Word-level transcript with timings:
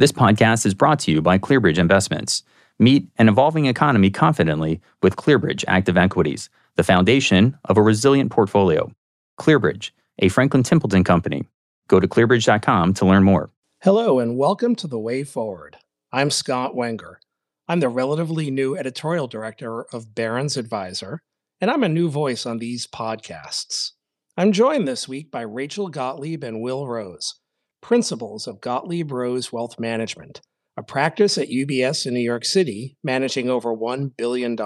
This 0.00 0.12
podcast 0.12 0.64
is 0.64 0.72
brought 0.72 0.98
to 1.00 1.10
you 1.10 1.20
by 1.20 1.36
ClearBridge 1.36 1.76
Investments. 1.76 2.42
Meet 2.78 3.10
an 3.18 3.28
evolving 3.28 3.66
economy 3.66 4.08
confidently 4.08 4.80
with 5.02 5.16
ClearBridge 5.16 5.62
Active 5.68 5.98
Equities, 5.98 6.48
the 6.76 6.82
foundation 6.82 7.58
of 7.66 7.76
a 7.76 7.82
resilient 7.82 8.30
portfolio. 8.30 8.90
ClearBridge, 9.38 9.90
a 10.20 10.30
Franklin 10.30 10.62
Templeton 10.62 11.04
company. 11.04 11.44
Go 11.88 12.00
to 12.00 12.08
clearbridge.com 12.08 12.94
to 12.94 13.04
learn 13.04 13.24
more. 13.24 13.50
Hello, 13.82 14.18
and 14.18 14.38
welcome 14.38 14.74
to 14.76 14.86
The 14.86 14.98
Way 14.98 15.22
Forward. 15.22 15.76
I'm 16.10 16.30
Scott 16.30 16.74
Wenger. 16.74 17.20
I'm 17.68 17.80
the 17.80 17.90
relatively 17.90 18.50
new 18.50 18.74
editorial 18.78 19.26
director 19.26 19.82
of 19.92 20.14
Barron's 20.14 20.56
Advisor, 20.56 21.20
and 21.60 21.70
I'm 21.70 21.84
a 21.84 21.90
new 21.90 22.08
voice 22.08 22.46
on 22.46 22.56
these 22.56 22.86
podcasts. 22.86 23.90
I'm 24.34 24.52
joined 24.52 24.88
this 24.88 25.06
week 25.06 25.30
by 25.30 25.42
Rachel 25.42 25.90
Gottlieb 25.90 26.42
and 26.42 26.62
Will 26.62 26.88
Rose 26.88 27.39
principals 27.80 28.46
of 28.46 28.60
Gottlieb 28.60 29.12
Rose 29.12 29.52
Wealth 29.52 29.78
Management, 29.78 30.40
a 30.76 30.82
practice 30.82 31.38
at 31.38 31.48
UBS 31.48 32.06
in 32.06 32.14
New 32.14 32.20
York 32.20 32.44
City 32.44 32.96
managing 33.02 33.50
over 33.50 33.74
$1 33.74 34.16
billion. 34.16 34.56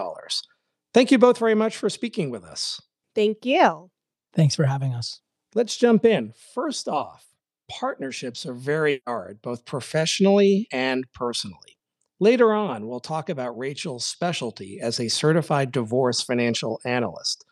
Thank 0.93 1.11
you 1.11 1.19
both 1.19 1.39
very 1.39 1.55
much 1.55 1.77
for 1.77 1.89
speaking 1.91 2.31
with 2.31 2.45
us. 2.45 2.81
Thank 3.15 3.45
you. 3.45 3.91
Thanks 4.35 4.55
for 4.55 4.65
having 4.65 4.93
us. 4.95 5.21
Let's 5.55 5.77
jump 5.77 6.05
in. 6.05 6.33
First 6.55 6.89
off, 6.89 7.27
partnerships 7.69 8.45
are 8.47 8.55
very 8.55 9.03
hard, 9.07 9.41
both 9.43 9.65
professionally 9.65 10.67
and 10.73 11.05
personally. 11.15 11.79
Later 12.21 12.53
on, 12.53 12.87
we'll 12.87 13.01
talk 13.01 13.29
about 13.29 13.59
Rachel's 13.59 14.05
specialty 14.05 14.81
as 14.81 14.99
a 14.99 15.09
certified 15.09 15.73
divorce 15.73 16.23
financial 16.23 16.81
analyst. 16.85 17.45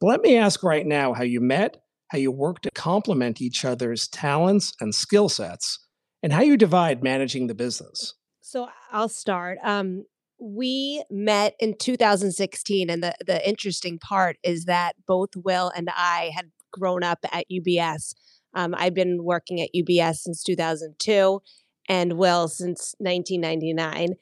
But 0.00 0.06
let 0.08 0.22
me 0.22 0.36
ask 0.36 0.62
right 0.62 0.86
now 0.86 1.12
how 1.12 1.24
you 1.24 1.40
met 1.40 1.83
how 2.08 2.18
you 2.18 2.30
work 2.30 2.60
to 2.62 2.70
complement 2.70 3.40
each 3.40 3.64
other's 3.64 4.08
talents 4.08 4.72
and 4.80 4.94
skill 4.94 5.28
sets, 5.28 5.78
and 6.22 6.32
how 6.32 6.42
you 6.42 6.56
divide 6.56 7.02
managing 7.02 7.46
the 7.46 7.54
business. 7.54 8.14
So 8.40 8.68
I'll 8.92 9.08
start. 9.08 9.58
Um, 9.64 10.04
we 10.40 11.02
met 11.10 11.54
in 11.58 11.76
2016, 11.78 12.90
and 12.90 13.02
the, 13.02 13.14
the 13.26 13.46
interesting 13.48 13.98
part 13.98 14.36
is 14.42 14.66
that 14.66 14.94
both 15.06 15.30
Will 15.36 15.72
and 15.74 15.88
I 15.94 16.30
had 16.34 16.50
grown 16.72 17.02
up 17.02 17.20
at 17.32 17.46
UBS. 17.50 18.14
Um, 18.54 18.74
I've 18.76 18.94
been 18.94 19.24
working 19.24 19.60
at 19.60 19.70
UBS 19.74 20.16
since 20.16 20.42
2002, 20.42 21.40
and 21.88 22.14
Will 22.14 22.48
since 22.48 22.94
1999. 22.98 24.14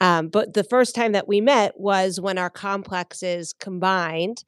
Um, 0.00 0.28
but 0.28 0.54
the 0.54 0.64
first 0.64 0.94
time 0.94 1.12
that 1.12 1.28
we 1.28 1.40
met 1.40 1.78
was 1.78 2.20
when 2.20 2.38
our 2.38 2.50
complexes 2.50 3.54
combined 3.58 4.44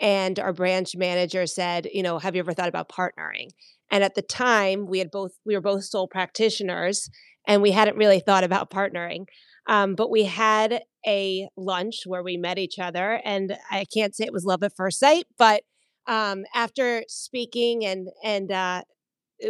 and 0.00 0.38
our 0.38 0.52
branch 0.52 0.96
manager 0.96 1.46
said, 1.46 1.88
you 1.92 2.02
know, 2.02 2.18
have 2.18 2.34
you 2.34 2.40
ever 2.40 2.54
thought 2.54 2.68
about 2.68 2.88
partnering? 2.88 3.50
And 3.90 4.02
at 4.02 4.14
the 4.14 4.22
time, 4.22 4.86
we 4.86 4.98
had 4.98 5.10
both 5.10 5.32
we 5.44 5.54
were 5.54 5.60
both 5.60 5.84
sole 5.84 6.08
practitioners, 6.08 7.10
and 7.46 7.60
we 7.60 7.72
hadn't 7.72 7.96
really 7.96 8.20
thought 8.20 8.44
about 8.44 8.70
partnering. 8.70 9.26
Um, 9.68 9.94
but 9.94 10.10
we 10.10 10.24
had 10.24 10.82
a 11.06 11.48
lunch 11.56 12.02
where 12.06 12.22
we 12.22 12.36
met 12.36 12.58
each 12.58 12.78
other, 12.78 13.20
and 13.24 13.56
I 13.70 13.84
can't 13.92 14.14
say 14.14 14.24
it 14.24 14.32
was 14.32 14.44
love 14.44 14.62
at 14.62 14.72
first 14.76 14.98
sight, 14.98 15.24
but 15.38 15.62
um, 16.06 16.44
after 16.54 17.04
speaking 17.08 17.84
and 17.84 18.08
and 18.24 18.50
uh, 18.50 18.82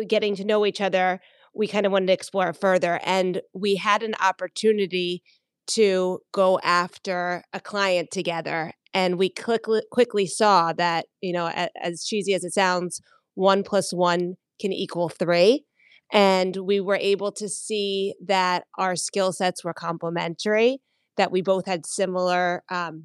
getting 0.08 0.34
to 0.36 0.44
know 0.44 0.66
each 0.66 0.80
other, 0.80 1.20
we 1.54 1.68
kind 1.68 1.86
of 1.86 1.92
wanted 1.92 2.06
to 2.06 2.12
explore 2.12 2.52
further, 2.52 2.98
and 3.04 3.42
we 3.52 3.76
had 3.76 4.02
an 4.02 4.14
opportunity 4.20 5.22
to 5.68 6.18
go 6.32 6.58
after 6.64 7.44
a 7.52 7.60
client 7.60 8.10
together 8.10 8.72
and 8.92 9.18
we 9.18 9.28
quickly 9.28 9.82
quickly 9.90 10.26
saw 10.26 10.72
that 10.72 11.06
you 11.20 11.32
know 11.32 11.46
as 11.80 12.04
cheesy 12.04 12.34
as 12.34 12.44
it 12.44 12.52
sounds 12.52 13.00
one 13.34 13.62
plus 13.62 13.92
one 13.92 14.36
can 14.60 14.72
equal 14.72 15.08
three 15.08 15.64
and 16.12 16.56
we 16.56 16.80
were 16.80 16.98
able 17.00 17.30
to 17.30 17.48
see 17.48 18.14
that 18.24 18.64
our 18.78 18.96
skill 18.96 19.32
sets 19.32 19.64
were 19.64 19.74
complementary 19.74 20.80
that 21.16 21.30
we 21.30 21.42
both 21.42 21.66
had 21.66 21.86
similar 21.86 22.62
um, 22.70 23.04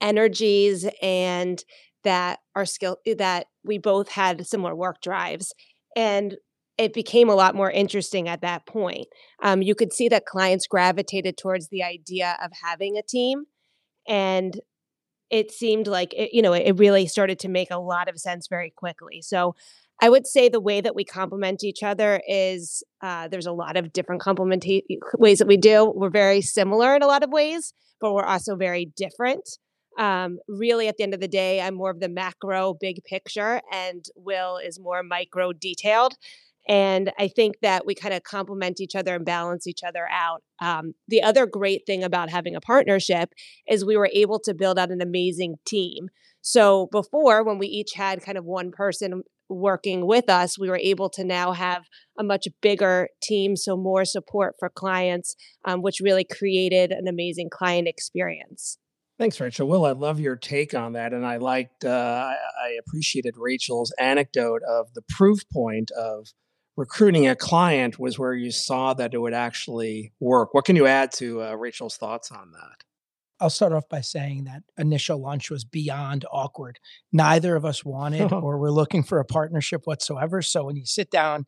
energies 0.00 0.86
and 1.02 1.64
that 2.04 2.38
our 2.54 2.64
skill 2.64 2.98
that 3.16 3.46
we 3.64 3.78
both 3.78 4.08
had 4.10 4.46
similar 4.46 4.74
work 4.74 5.00
drives 5.02 5.52
and 5.96 6.36
it 6.78 6.92
became 6.92 7.28
a 7.28 7.34
lot 7.34 7.56
more 7.56 7.70
interesting 7.70 8.28
at 8.28 8.40
that 8.40 8.64
point. 8.64 9.08
Um, 9.42 9.62
you 9.62 9.74
could 9.74 9.92
see 9.92 10.08
that 10.10 10.26
clients 10.26 10.68
gravitated 10.68 11.36
towards 11.36 11.68
the 11.68 11.82
idea 11.82 12.38
of 12.42 12.52
having 12.62 12.96
a 12.96 13.02
team 13.02 13.46
and 14.06 14.60
it 15.30 15.50
seemed 15.50 15.86
like 15.86 16.12
it, 16.14 16.30
you 16.32 16.42
know 16.42 16.52
it 16.52 16.78
really 16.78 17.06
started 17.06 17.38
to 17.40 17.48
make 17.48 17.70
a 17.70 17.78
lot 17.78 18.08
of 18.08 18.18
sense 18.18 18.48
very 18.48 18.70
quickly. 18.70 19.22
So 19.22 19.54
i 20.00 20.08
would 20.08 20.26
say 20.26 20.48
the 20.48 20.60
way 20.60 20.80
that 20.80 20.94
we 20.94 21.04
complement 21.04 21.64
each 21.64 21.82
other 21.82 22.20
is 22.28 22.84
uh, 23.02 23.26
there's 23.28 23.46
a 23.46 23.52
lot 23.52 23.76
of 23.76 23.92
different 23.92 24.20
complement 24.22 24.64
ways 25.18 25.38
that 25.38 25.48
we 25.48 25.56
do. 25.56 25.92
We're 25.94 26.10
very 26.10 26.40
similar 26.40 26.94
in 26.94 27.02
a 27.02 27.06
lot 27.06 27.24
of 27.24 27.30
ways 27.30 27.72
but 28.00 28.12
we're 28.12 28.24
also 28.24 28.56
very 28.56 28.86
different. 28.96 29.58
Um, 29.98 30.38
really 30.46 30.86
at 30.86 30.96
the 30.96 31.02
end 31.02 31.12
of 31.12 31.18
the 31.18 31.26
day 31.26 31.60
i'm 31.60 31.74
more 31.74 31.90
of 31.90 31.98
the 31.98 32.08
macro 32.08 32.72
big 32.72 33.02
picture 33.02 33.60
and 33.72 34.04
will 34.14 34.58
is 34.58 34.78
more 34.78 35.02
micro 35.02 35.52
detailed 35.52 36.14
and 36.68 37.10
I 37.18 37.28
think 37.28 37.56
that 37.62 37.86
we 37.86 37.94
kind 37.94 38.12
of 38.12 38.22
complement 38.22 38.80
each 38.80 38.94
other 38.94 39.14
and 39.14 39.24
balance 39.24 39.66
each 39.66 39.80
other 39.86 40.06
out. 40.10 40.42
Um, 40.60 40.92
the 41.08 41.22
other 41.22 41.46
great 41.46 41.86
thing 41.86 42.04
about 42.04 42.28
having 42.28 42.54
a 42.54 42.60
partnership 42.60 43.30
is 43.66 43.84
we 43.84 43.96
were 43.96 44.10
able 44.12 44.38
to 44.40 44.54
build 44.54 44.78
out 44.78 44.90
an 44.90 45.00
amazing 45.00 45.56
team. 45.66 46.08
So 46.42 46.88
before, 46.92 47.42
when 47.42 47.58
we 47.58 47.66
each 47.66 47.92
had 47.94 48.22
kind 48.22 48.36
of 48.36 48.44
one 48.44 48.70
person 48.70 49.22
working 49.48 50.06
with 50.06 50.28
us, 50.28 50.58
we 50.58 50.68
were 50.68 50.80
able 50.82 51.08
to 51.10 51.24
now 51.24 51.52
have 51.52 51.84
a 52.18 52.22
much 52.22 52.46
bigger 52.60 53.08
team, 53.22 53.56
so 53.56 53.76
more 53.76 54.04
support 54.04 54.54
for 54.58 54.68
clients, 54.68 55.34
um, 55.64 55.80
which 55.80 56.00
really 56.00 56.24
created 56.24 56.92
an 56.92 57.08
amazing 57.08 57.48
client 57.50 57.88
experience. 57.88 58.78
Thanks, 59.18 59.40
Rachel. 59.40 59.66
Will, 59.66 59.84
I 59.84 59.92
love 59.92 60.20
your 60.20 60.36
take 60.36 60.74
on 60.74 60.92
that. 60.92 61.12
And 61.12 61.26
I 61.26 61.38
liked, 61.38 61.84
uh, 61.84 61.88
I, 61.90 62.76
appreciated 62.78 63.34
Rachel's 63.36 63.92
anecdote 63.98 64.62
of 64.62 64.94
the 64.94 65.02
proof 65.08 65.40
point 65.52 65.90
of 65.90 66.28
recruiting 66.78 67.26
a 67.26 67.34
client 67.34 67.98
was 67.98 68.20
where 68.20 68.32
you 68.32 68.52
saw 68.52 68.94
that 68.94 69.12
it 69.12 69.18
would 69.18 69.34
actually 69.34 70.12
work. 70.20 70.54
What 70.54 70.64
can 70.64 70.76
you 70.76 70.86
add 70.86 71.10
to 71.14 71.42
uh, 71.42 71.54
Rachel's 71.54 71.96
thoughts 71.96 72.30
on 72.30 72.52
that? 72.52 72.84
I'll 73.40 73.50
start 73.50 73.72
off 73.72 73.88
by 73.88 74.00
saying 74.00 74.44
that 74.44 74.62
initial 74.78 75.20
lunch 75.20 75.50
was 75.50 75.64
beyond 75.64 76.24
awkward. 76.30 76.78
Neither 77.12 77.56
of 77.56 77.64
us 77.64 77.84
wanted 77.84 78.32
or 78.32 78.58
were 78.58 78.70
looking 78.70 79.02
for 79.02 79.18
a 79.18 79.24
partnership 79.24 79.82
whatsoever. 79.86 80.40
So 80.40 80.64
when 80.64 80.76
you 80.76 80.86
sit 80.86 81.10
down 81.10 81.46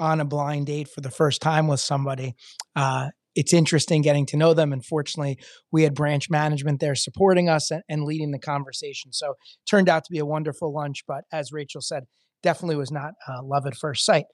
on 0.00 0.20
a 0.20 0.24
blind 0.24 0.66
date 0.66 0.88
for 0.88 1.00
the 1.00 1.12
first 1.12 1.40
time 1.40 1.68
with 1.68 1.80
somebody, 1.80 2.34
uh, 2.74 3.10
it's 3.36 3.52
interesting 3.52 4.02
getting 4.02 4.26
to 4.26 4.36
know 4.36 4.52
them. 4.52 4.72
And 4.72 4.84
fortunately, 4.84 5.38
we 5.70 5.84
had 5.84 5.94
branch 5.94 6.28
management 6.28 6.80
there 6.80 6.96
supporting 6.96 7.48
us 7.48 7.70
and, 7.70 7.84
and 7.88 8.02
leading 8.02 8.32
the 8.32 8.40
conversation. 8.40 9.12
So 9.12 9.30
it 9.30 9.36
turned 9.70 9.88
out 9.88 10.02
to 10.04 10.12
be 10.12 10.18
a 10.18 10.26
wonderful 10.26 10.72
lunch. 10.74 11.04
But 11.06 11.22
as 11.30 11.52
Rachel 11.52 11.82
said, 11.82 12.04
definitely 12.42 12.76
was 12.76 12.92
not 12.92 13.14
uh, 13.28 13.42
love 13.42 13.66
at 13.66 13.76
first 13.76 14.04
sight. 14.04 14.26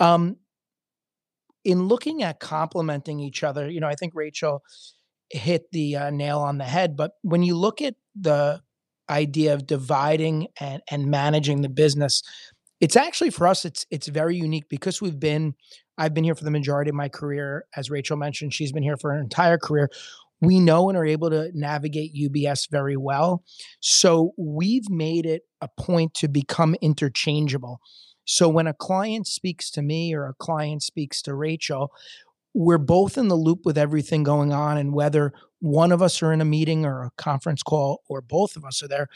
Um, 0.00 0.36
in 1.64 1.86
looking 1.86 2.22
at 2.22 2.40
complementing 2.40 3.20
each 3.20 3.44
other, 3.44 3.70
you 3.70 3.80
know, 3.80 3.86
I 3.86 3.94
think 3.94 4.14
Rachel 4.14 4.62
hit 5.30 5.70
the 5.72 5.96
uh, 5.96 6.10
nail 6.10 6.38
on 6.40 6.58
the 6.58 6.64
head. 6.64 6.96
But 6.96 7.12
when 7.22 7.42
you 7.42 7.56
look 7.56 7.80
at 7.80 7.94
the 8.20 8.60
idea 9.08 9.54
of 9.54 9.66
dividing 9.66 10.48
and, 10.60 10.82
and 10.90 11.06
managing 11.06 11.62
the 11.62 11.68
business, 11.68 12.22
it's 12.80 12.96
actually 12.96 13.30
for 13.30 13.46
us, 13.46 13.64
it's 13.64 13.86
it's 13.90 14.08
very 14.08 14.36
unique 14.36 14.68
because 14.68 15.00
we've 15.00 15.20
been, 15.20 15.54
I've 15.98 16.14
been 16.14 16.24
here 16.24 16.34
for 16.34 16.44
the 16.44 16.50
majority 16.50 16.88
of 16.88 16.96
my 16.96 17.08
career. 17.08 17.64
As 17.76 17.90
Rachel 17.90 18.16
mentioned, 18.16 18.54
she's 18.54 18.72
been 18.72 18.82
here 18.82 18.96
for 18.96 19.12
her 19.12 19.20
entire 19.20 19.58
career. 19.58 19.88
We 20.40 20.58
know 20.58 20.88
and 20.88 20.98
are 20.98 21.06
able 21.06 21.30
to 21.30 21.50
navigate 21.54 22.16
UBS 22.16 22.68
very 22.68 22.96
well. 22.96 23.44
So 23.78 24.32
we've 24.36 24.90
made 24.90 25.24
it 25.24 25.42
a 25.60 25.68
point 25.78 26.14
to 26.14 26.28
become 26.28 26.74
interchangeable. 26.82 27.78
So 28.24 28.48
when 28.48 28.66
a 28.66 28.74
client 28.74 29.26
speaks 29.26 29.70
to 29.72 29.82
me 29.82 30.14
or 30.14 30.26
a 30.26 30.34
client 30.34 30.82
speaks 30.82 31.22
to 31.22 31.34
Rachel, 31.34 31.92
we're 32.54 32.78
both 32.78 33.16
in 33.16 33.28
the 33.28 33.34
loop 33.34 33.60
with 33.64 33.78
everything 33.78 34.22
going 34.22 34.52
on. 34.52 34.76
And 34.76 34.92
whether 34.92 35.32
one 35.60 35.92
of 35.92 36.02
us 36.02 36.22
are 36.22 36.32
in 36.32 36.40
a 36.40 36.46
meeting 36.46 36.84
or 36.84 37.02
a 37.02 37.10
conference 37.16 37.62
call 37.62 38.02
or 38.08 38.20
both 38.20 38.56
of 38.56 38.64
us 38.64 38.82
are 38.82 38.88
there, 38.88 39.08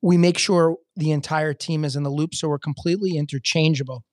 we 0.00 0.16
make 0.16 0.38
sure 0.38 0.76
the 0.96 1.10
entire 1.10 1.54
team 1.54 1.84
is 1.84 1.96
in 1.96 2.04
the 2.04 2.10
loop. 2.10 2.34
So 2.34 2.48
we're 2.48 2.58
completely 2.58 3.16
interchangeable. 3.16 4.04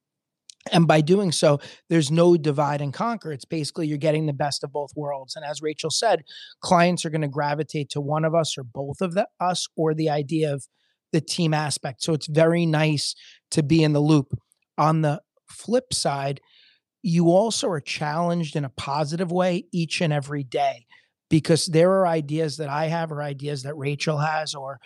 And 0.72 0.88
by 0.88 1.02
doing 1.02 1.32
so, 1.32 1.60
there's 1.90 2.10
no 2.10 2.36
divide 2.38 2.82
and 2.82 2.92
conquer. 2.92 3.32
It's 3.32 3.46
basically 3.46 3.88
you're 3.88 4.00
getting 4.00 4.26
the 4.26 4.34
best 4.34 4.64
of 4.64 4.74
both 4.74 4.90
worlds. 4.96 5.36
And 5.36 5.46
as 5.46 5.62
Rachel 5.62 5.92
said, 5.92 6.24
clients 6.60 7.06
are 7.06 7.12
going 7.12 7.22
to 7.22 7.28
gravitate 7.28 7.92
to 7.92 8.02
one 8.02 8.26
of 8.26 8.34
us 8.34 8.58
or 8.58 8.64
both 8.64 9.00
of 9.00 9.14
the, 9.14 9.28
us 9.40 9.68
or 9.76 9.94
the 9.94 10.10
idea 10.10 10.52
of 10.52 10.68
the 11.16 11.22
team 11.22 11.54
aspect. 11.54 12.04
So 12.04 12.14
it's 12.14 12.28
very 12.28 12.66
nice 12.66 13.16
to 13.52 13.64
be 13.64 13.82
in 13.84 13.94
the 13.94 14.02
loop. 14.02 14.38
On 14.78 15.02
the 15.02 15.22
flip 15.50 15.94
side, 15.94 16.42
you 17.02 17.30
also 17.30 17.70
are 17.70 17.80
challenged 17.80 18.58
in 18.58 18.66
a 18.66 18.70
positive 18.70 19.32
way 19.32 19.64
each 19.72 20.02
and 20.02 20.12
every 20.12 20.44
day 20.44 20.86
because 21.30 21.68
there 21.68 21.90
are 21.92 22.06
ideas 22.06 22.58
that 22.58 22.68
I 22.68 22.88
have 22.88 23.14
or 23.14 23.22
ideas 23.22 23.64
that 23.64 23.78
Rachel 23.78 24.18
has 24.18 24.54
or 24.54 24.80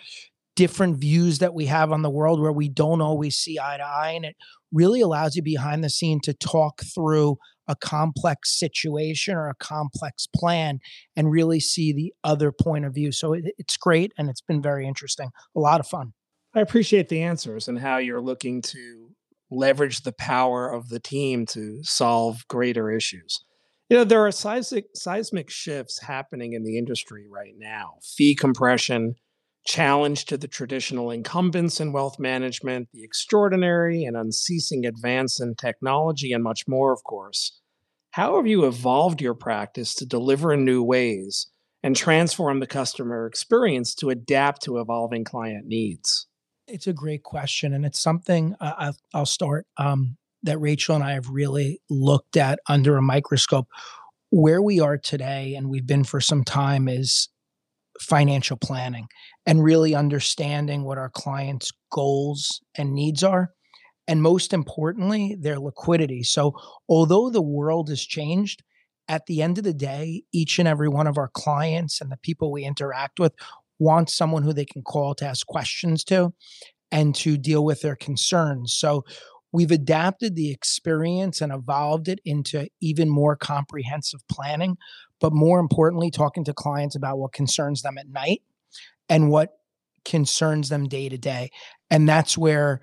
different 0.54 0.98
views 0.98 1.40
that 1.40 1.52
we 1.52 1.66
have 1.66 1.90
on 1.90 2.02
the 2.02 2.10
world 2.10 2.40
where 2.40 2.52
we 2.52 2.68
don't 2.68 3.00
always 3.00 3.36
see 3.36 3.58
eye 3.58 3.78
to 3.78 3.84
eye. 3.84 4.12
And 4.14 4.24
it 4.24 4.36
really 4.72 5.00
allows 5.00 5.34
you 5.34 5.42
behind 5.42 5.82
the 5.82 5.90
scene 5.90 6.20
to 6.20 6.32
talk 6.32 6.82
through 6.94 7.38
a 7.66 7.74
complex 7.74 8.56
situation 8.56 9.34
or 9.34 9.48
a 9.48 9.54
complex 9.54 10.28
plan 10.32 10.78
and 11.16 11.30
really 11.30 11.58
see 11.58 11.92
the 11.92 12.12
other 12.22 12.52
point 12.52 12.84
of 12.84 12.94
view. 12.94 13.10
So 13.10 13.34
it's 13.34 13.76
great 13.76 14.12
and 14.16 14.28
it's 14.28 14.40
been 14.40 14.62
very 14.62 14.86
interesting. 14.86 15.30
A 15.56 15.60
lot 15.60 15.80
of 15.80 15.86
fun. 15.86 16.12
I 16.54 16.60
appreciate 16.60 17.08
the 17.08 17.22
answers 17.22 17.68
and 17.68 17.78
how 17.78 17.98
you're 17.98 18.20
looking 18.20 18.60
to 18.62 19.10
leverage 19.52 20.02
the 20.02 20.12
power 20.12 20.68
of 20.68 20.88
the 20.88 20.98
team 20.98 21.46
to 21.46 21.82
solve 21.84 22.46
greater 22.48 22.90
issues. 22.90 23.44
You 23.88 23.98
know, 23.98 24.04
there 24.04 24.26
are 24.26 24.32
seismic, 24.32 24.86
seismic 24.94 25.50
shifts 25.50 26.00
happening 26.00 26.52
in 26.52 26.64
the 26.64 26.76
industry 26.76 27.26
right 27.28 27.54
now 27.56 27.98
fee 28.02 28.34
compression, 28.34 29.14
challenge 29.64 30.24
to 30.26 30.36
the 30.36 30.48
traditional 30.48 31.10
incumbents 31.10 31.80
in 31.80 31.92
wealth 31.92 32.18
management, 32.18 32.88
the 32.92 33.04
extraordinary 33.04 34.04
and 34.04 34.16
unceasing 34.16 34.86
advance 34.86 35.40
in 35.40 35.54
technology, 35.54 36.32
and 36.32 36.42
much 36.42 36.66
more, 36.66 36.92
of 36.92 37.04
course. 37.04 37.60
How 38.10 38.36
have 38.36 38.46
you 38.48 38.66
evolved 38.66 39.20
your 39.20 39.34
practice 39.34 39.94
to 39.96 40.06
deliver 40.06 40.52
in 40.52 40.64
new 40.64 40.82
ways 40.82 41.48
and 41.82 41.94
transform 41.94 42.58
the 42.58 42.66
customer 42.66 43.26
experience 43.26 43.94
to 43.96 44.10
adapt 44.10 44.62
to 44.62 44.78
evolving 44.78 45.22
client 45.22 45.66
needs? 45.66 46.26
It's 46.70 46.86
a 46.86 46.92
great 46.92 47.22
question, 47.22 47.74
and 47.74 47.84
it's 47.84 48.00
something 48.00 48.54
uh, 48.60 48.92
I'll, 49.12 49.26
start 49.26 49.66
um, 49.76 50.16
that 50.42 50.58
Rachel 50.60 50.94
and 50.94 51.04
I 51.04 51.12
have 51.12 51.28
really 51.28 51.80
looked 51.90 52.36
at 52.36 52.60
under 52.68 52.96
a 52.96 53.02
microscope. 53.02 53.66
Where 54.30 54.62
we 54.62 54.78
are 54.78 54.96
today, 54.96 55.54
and 55.56 55.68
we've 55.68 55.86
been 55.86 56.04
for 56.04 56.20
some 56.20 56.44
time, 56.44 56.88
is 56.88 57.28
financial 58.00 58.56
planning 58.56 59.08
and 59.44 59.64
really 59.64 59.94
understanding 59.94 60.84
what 60.84 60.98
our 60.98 61.10
clients' 61.10 61.72
goals 61.90 62.60
and 62.76 62.94
needs 62.94 63.24
are. 63.24 63.50
And 64.06 64.22
most 64.22 64.52
importantly, 64.52 65.36
their 65.38 65.58
liquidity. 65.58 66.22
So, 66.22 66.54
although 66.88 67.30
the 67.30 67.42
world 67.42 67.88
has 67.88 68.02
changed, 68.02 68.62
at 69.10 69.26
the 69.26 69.42
end 69.42 69.58
of 69.58 69.64
the 69.64 69.74
day, 69.74 70.22
each 70.32 70.60
and 70.60 70.68
every 70.68 70.88
one 70.88 71.08
of 71.08 71.18
our 71.18 71.30
clients 71.34 72.00
and 72.00 72.12
the 72.12 72.16
people 72.18 72.52
we 72.52 72.64
interact 72.64 73.18
with 73.18 73.34
want 73.80 74.10
someone 74.10 74.44
who 74.44 74.52
they 74.52 74.64
can 74.64 74.82
call 74.82 75.16
to 75.16 75.26
ask 75.26 75.44
questions 75.46 76.04
to 76.04 76.32
and 76.92 77.14
to 77.16 77.36
deal 77.36 77.64
with 77.64 77.80
their 77.80 77.96
concerns. 77.96 78.74
So 78.74 79.04
we've 79.52 79.70
adapted 79.70 80.36
the 80.36 80.52
experience 80.52 81.40
and 81.40 81.52
evolved 81.52 82.08
it 82.08 82.20
into 82.24 82.68
even 82.80 83.08
more 83.08 83.34
comprehensive 83.34 84.20
planning, 84.30 84.76
but 85.20 85.32
more 85.32 85.58
importantly, 85.58 86.10
talking 86.10 86.44
to 86.44 86.54
clients 86.54 86.94
about 86.94 87.18
what 87.18 87.32
concerns 87.32 87.82
them 87.82 87.98
at 87.98 88.08
night 88.08 88.42
and 89.08 89.30
what 89.30 89.58
concerns 90.04 90.68
them 90.68 90.86
day 90.86 91.08
to 91.08 91.18
day. 91.18 91.50
And 91.90 92.08
that's 92.08 92.38
where 92.38 92.80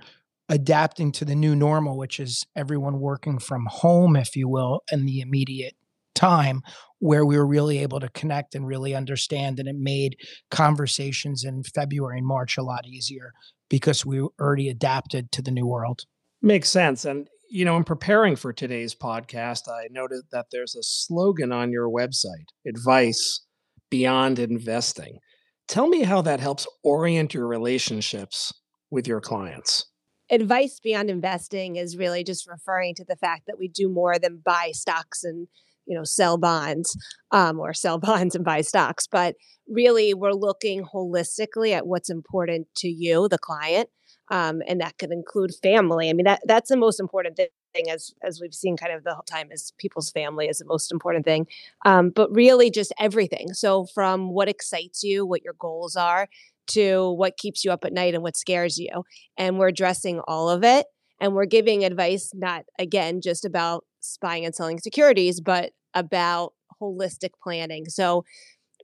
adapting 0.50 1.12
to 1.12 1.26
the 1.26 1.36
new 1.36 1.56
normal, 1.56 1.98
which 1.98 2.20
is 2.20 2.46
everyone 2.56 3.00
working 3.00 3.40
from 3.40 3.66
home, 3.70 4.16
if 4.16 4.36
you 4.36 4.48
will, 4.48 4.84
in 4.92 5.06
the 5.06 5.22
immediate 5.22 5.76
time 6.18 6.62
where 7.00 7.26
we 7.26 7.38
were 7.38 7.46
really 7.46 7.80
able 7.80 8.00
to 8.00 8.10
connect 8.10 8.56
and 8.56 8.66
really 8.66 8.96
understand. 8.96 9.60
And 9.60 9.68
it 9.68 9.76
made 9.78 10.18
conversations 10.50 11.44
in 11.44 11.64
February 11.64 12.18
and 12.18 12.28
March 12.28 12.58
a 12.58 12.64
lot 12.64 12.88
easier 12.88 13.34
because 13.70 14.06
we 14.06 14.22
already 14.22 14.70
adapted 14.70 15.32
to 15.34 15.42
the 15.42 15.52
new 15.52 15.68
world. 15.68 16.02
Makes 16.42 16.70
sense. 16.70 17.06
And, 17.06 17.28
you 17.50 17.66
know, 17.66 17.78
in 17.78 17.84
preparing 17.84 18.36
for 18.36 18.52
today's 18.52 18.96
podcast, 18.96 19.70
I 19.70 19.88
noted 19.92 20.24
that 20.32 20.48
there's 20.52 20.76
a 20.76 20.84
slogan 20.84 21.52
on 21.52 21.72
your 21.72 21.90
website 21.90 22.48
advice 22.66 23.46
beyond 23.90 24.40
investing. 24.40 25.20
Tell 25.68 25.88
me 25.88 26.04
how 26.04 26.22
that 26.22 26.40
helps 26.40 26.66
orient 26.84 27.34
your 27.34 27.48
relationships 27.48 28.54
with 28.90 29.08
your 29.08 29.22
clients 29.22 29.86
advice 30.30 30.80
beyond 30.80 31.10
investing 31.10 31.76
is 31.76 31.98
really 31.98 32.24
just 32.24 32.48
referring 32.48 32.96
to 32.96 33.06
the 33.06 33.16
fact 33.16 33.44
that 33.48 33.58
we 33.58 33.68
do 33.68 33.90
more 33.90 34.20
than 34.20 34.42
buy 34.44 34.72
stocks 34.74 35.24
and 35.24 35.48
you 35.88 35.96
know 35.96 36.04
sell 36.04 36.38
bonds 36.38 36.98
um, 37.32 37.60
or 37.60 37.74
sell 37.74 37.98
bonds 38.10 38.36
and 38.36 38.46
buy 38.46 38.62
stocks 38.62 39.08
but 39.08 39.36
really 39.68 40.14
we're 40.14 40.34
looking 40.34 40.84
holistically 40.84 41.74
at 41.74 41.88
what's 41.88 42.10
important 42.10 42.68
to 42.76 42.88
you 42.88 43.28
the 43.28 43.38
client 43.38 43.90
um, 44.30 44.62
and 44.68 44.82
that 44.82 44.98
could 44.98 45.12
include 45.12 45.52
family. 45.64 46.10
I 46.10 46.14
mean 46.14 46.26
that 46.26 46.42
that's 46.46 46.70
the 46.70 46.78
most 46.78 47.00
important 47.00 47.38
thing 47.38 47.90
as 47.90 48.14
as 48.24 48.42
we've 48.42 48.54
seen 48.54 48.78
kind 48.78 48.92
of 48.92 49.04
the 49.04 49.14
whole 49.14 49.24
time 49.24 49.52
is 49.52 49.74
people's 49.78 50.12
family 50.12 50.48
is 50.48 50.58
the 50.58 50.66
most 50.66 50.92
important 50.92 51.26
thing. 51.26 51.48
Um, 51.86 52.10
but 52.10 52.34
really 52.34 52.70
just 52.70 52.94
everything. 53.00 53.54
So 53.54 53.86
from 53.94 54.34
what 54.34 54.50
excites 54.50 55.04
you 55.04 55.26
what 55.26 55.44
your 55.44 55.56
goals 55.60 55.96
are 55.96 56.28
to 56.68 57.12
what 57.14 57.38
keeps 57.38 57.64
you 57.64 57.72
up 57.72 57.86
at 57.86 57.94
night 57.94 58.14
and 58.14 58.24
what 58.24 58.36
scares 58.36 58.78
you 58.78 59.04
and 59.38 59.58
we're 59.58 59.70
addressing 59.70 60.20
all 60.28 60.50
of 60.50 60.64
it 60.66 60.86
and 61.20 61.34
we're 61.34 61.46
giving 61.46 61.84
advice 61.84 62.32
not 62.34 62.66
again 62.80 63.22
just 63.22 63.46
about 63.46 63.86
buying 64.22 64.46
and 64.46 64.56
selling 64.56 64.80
securities 64.80 65.42
but 65.42 65.72
about 65.94 66.54
holistic 66.82 67.32
planning. 67.42 67.86
So, 67.90 68.24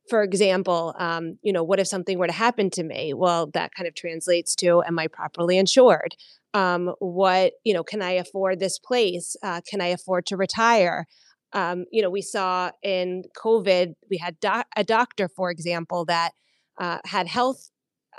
for 0.09 0.23
example, 0.23 0.93
um, 0.97 1.37
you 1.41 1.53
know, 1.53 1.63
what 1.63 1.79
if 1.79 1.87
something 1.87 2.17
were 2.17 2.27
to 2.27 2.33
happen 2.33 2.69
to 2.71 2.83
me? 2.83 3.13
Well, 3.13 3.49
that 3.53 3.73
kind 3.75 3.87
of 3.87 3.95
translates 3.95 4.55
to, 4.57 4.83
am 4.83 4.99
I 4.99 5.07
properly 5.07 5.57
insured? 5.57 6.15
Um, 6.53 6.93
what, 6.99 7.53
you 7.63 7.73
know, 7.73 7.83
can 7.83 8.01
I 8.01 8.11
afford 8.11 8.59
this 8.59 8.79
place? 8.79 9.35
Uh, 9.41 9.61
can 9.67 9.79
I 9.79 9.87
afford 9.87 10.25
to 10.27 10.37
retire? 10.37 11.07
Um, 11.53 11.85
you 11.91 12.01
know, 12.01 12.09
we 12.09 12.21
saw 12.21 12.71
in 12.81 13.23
COVID, 13.37 13.93
we 14.09 14.17
had 14.17 14.39
doc- 14.39 14.67
a 14.75 14.83
doctor, 14.83 15.29
for 15.29 15.49
example, 15.51 16.03
that 16.05 16.31
uh, 16.79 16.99
had 17.05 17.27
health 17.27 17.69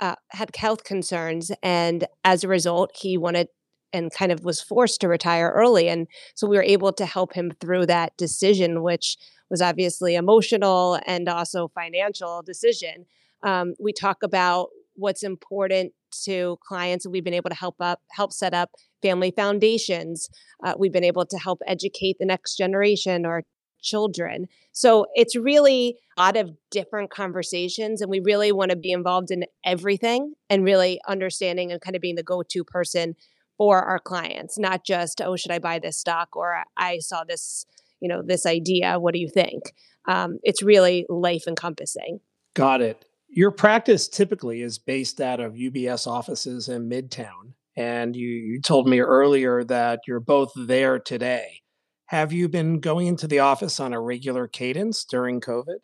uh, 0.01 0.15
had 0.31 0.53
health 0.57 0.83
concerns, 0.83 1.53
and 1.63 2.05
as 2.25 2.43
a 2.43 2.49
result, 2.49 2.91
he 2.93 3.17
wanted 3.17 3.47
and 3.95 4.11
kind 4.11 4.31
of 4.31 4.43
was 4.43 4.61
forced 4.61 5.01
to 5.01 5.07
retire 5.07 5.51
early. 5.55 5.87
And 5.87 6.07
so 6.35 6.47
we 6.47 6.57
were 6.57 6.63
able 6.63 6.93
to 6.93 7.05
help 7.05 7.33
him 7.33 7.51
through 7.59 7.85
that 7.87 8.15
decision, 8.17 8.83
which 8.83 9.17
was 9.49 9.61
obviously 9.61 10.15
emotional 10.15 10.99
and 11.05 11.27
also 11.29 11.69
financial 11.69 12.41
decision. 12.41 13.05
Um, 13.43 13.73
we 13.79 13.93
talk 13.93 14.17
about 14.23 14.69
what's 14.95 15.23
important 15.23 15.93
to 16.23 16.57
clients 16.65 17.05
and 17.05 17.11
we've 17.11 17.23
been 17.23 17.33
able 17.33 17.49
to 17.49 17.55
help 17.55 17.75
up 17.79 17.99
help 18.11 18.31
set 18.31 18.53
up 18.53 18.71
family 19.01 19.31
foundations 19.35 20.29
uh, 20.63 20.73
we've 20.77 20.93
been 20.93 21.03
able 21.03 21.25
to 21.25 21.37
help 21.37 21.59
educate 21.67 22.15
the 22.19 22.25
next 22.25 22.55
generation 22.55 23.25
or 23.25 23.43
children 23.81 24.47
so 24.71 25.05
it's 25.13 25.35
really 25.35 25.97
a 26.17 26.21
lot 26.21 26.37
of 26.37 26.51
different 26.71 27.11
conversations 27.11 28.01
and 28.01 28.09
we 28.09 28.21
really 28.21 28.51
want 28.51 28.71
to 28.71 28.77
be 28.77 28.91
involved 28.91 29.29
in 29.29 29.43
everything 29.65 30.33
and 30.49 30.63
really 30.63 30.99
understanding 31.07 31.71
and 31.71 31.81
kind 31.81 31.95
of 31.95 32.01
being 32.01 32.15
the 32.15 32.23
go-to 32.23 32.63
person 32.63 33.15
for 33.57 33.81
our 33.81 33.99
clients, 33.99 34.57
not 34.57 34.85
just, 34.85 35.21
oh, 35.21 35.35
should 35.35 35.51
I 35.51 35.59
buy 35.59 35.79
this 35.79 35.97
stock 35.97 36.35
or 36.35 36.63
I 36.77 36.99
saw 36.99 37.23
this, 37.23 37.65
you 37.99 38.09
know, 38.09 38.21
this 38.21 38.45
idea. 38.45 38.99
What 38.99 39.13
do 39.13 39.19
you 39.19 39.29
think? 39.29 39.73
Um, 40.07 40.39
it's 40.43 40.61
really 40.61 41.05
life 41.09 41.45
encompassing. 41.47 42.19
Got 42.53 42.81
it. 42.81 43.05
Your 43.29 43.51
practice 43.51 44.07
typically 44.07 44.61
is 44.61 44.77
based 44.77 45.19
out 45.19 45.39
of 45.39 45.53
UBS 45.53 46.07
offices 46.07 46.69
in 46.69 46.89
Midtown. 46.89 47.53
And 47.75 48.15
you, 48.15 48.29
you 48.29 48.61
told 48.61 48.87
me 48.87 49.01
earlier 49.01 49.63
that 49.65 50.01
you're 50.07 50.21
both 50.21 50.51
there 50.55 50.99
today. 50.99 51.61
Have 52.07 52.31
you 52.31 52.47
been 52.47 52.79
going 52.79 53.07
into 53.07 53.27
the 53.27 53.39
office 53.39 53.79
on 53.79 53.91
a 53.91 53.99
regular 53.99 54.47
cadence 54.47 55.03
during 55.03 55.41
COVID? 55.41 55.77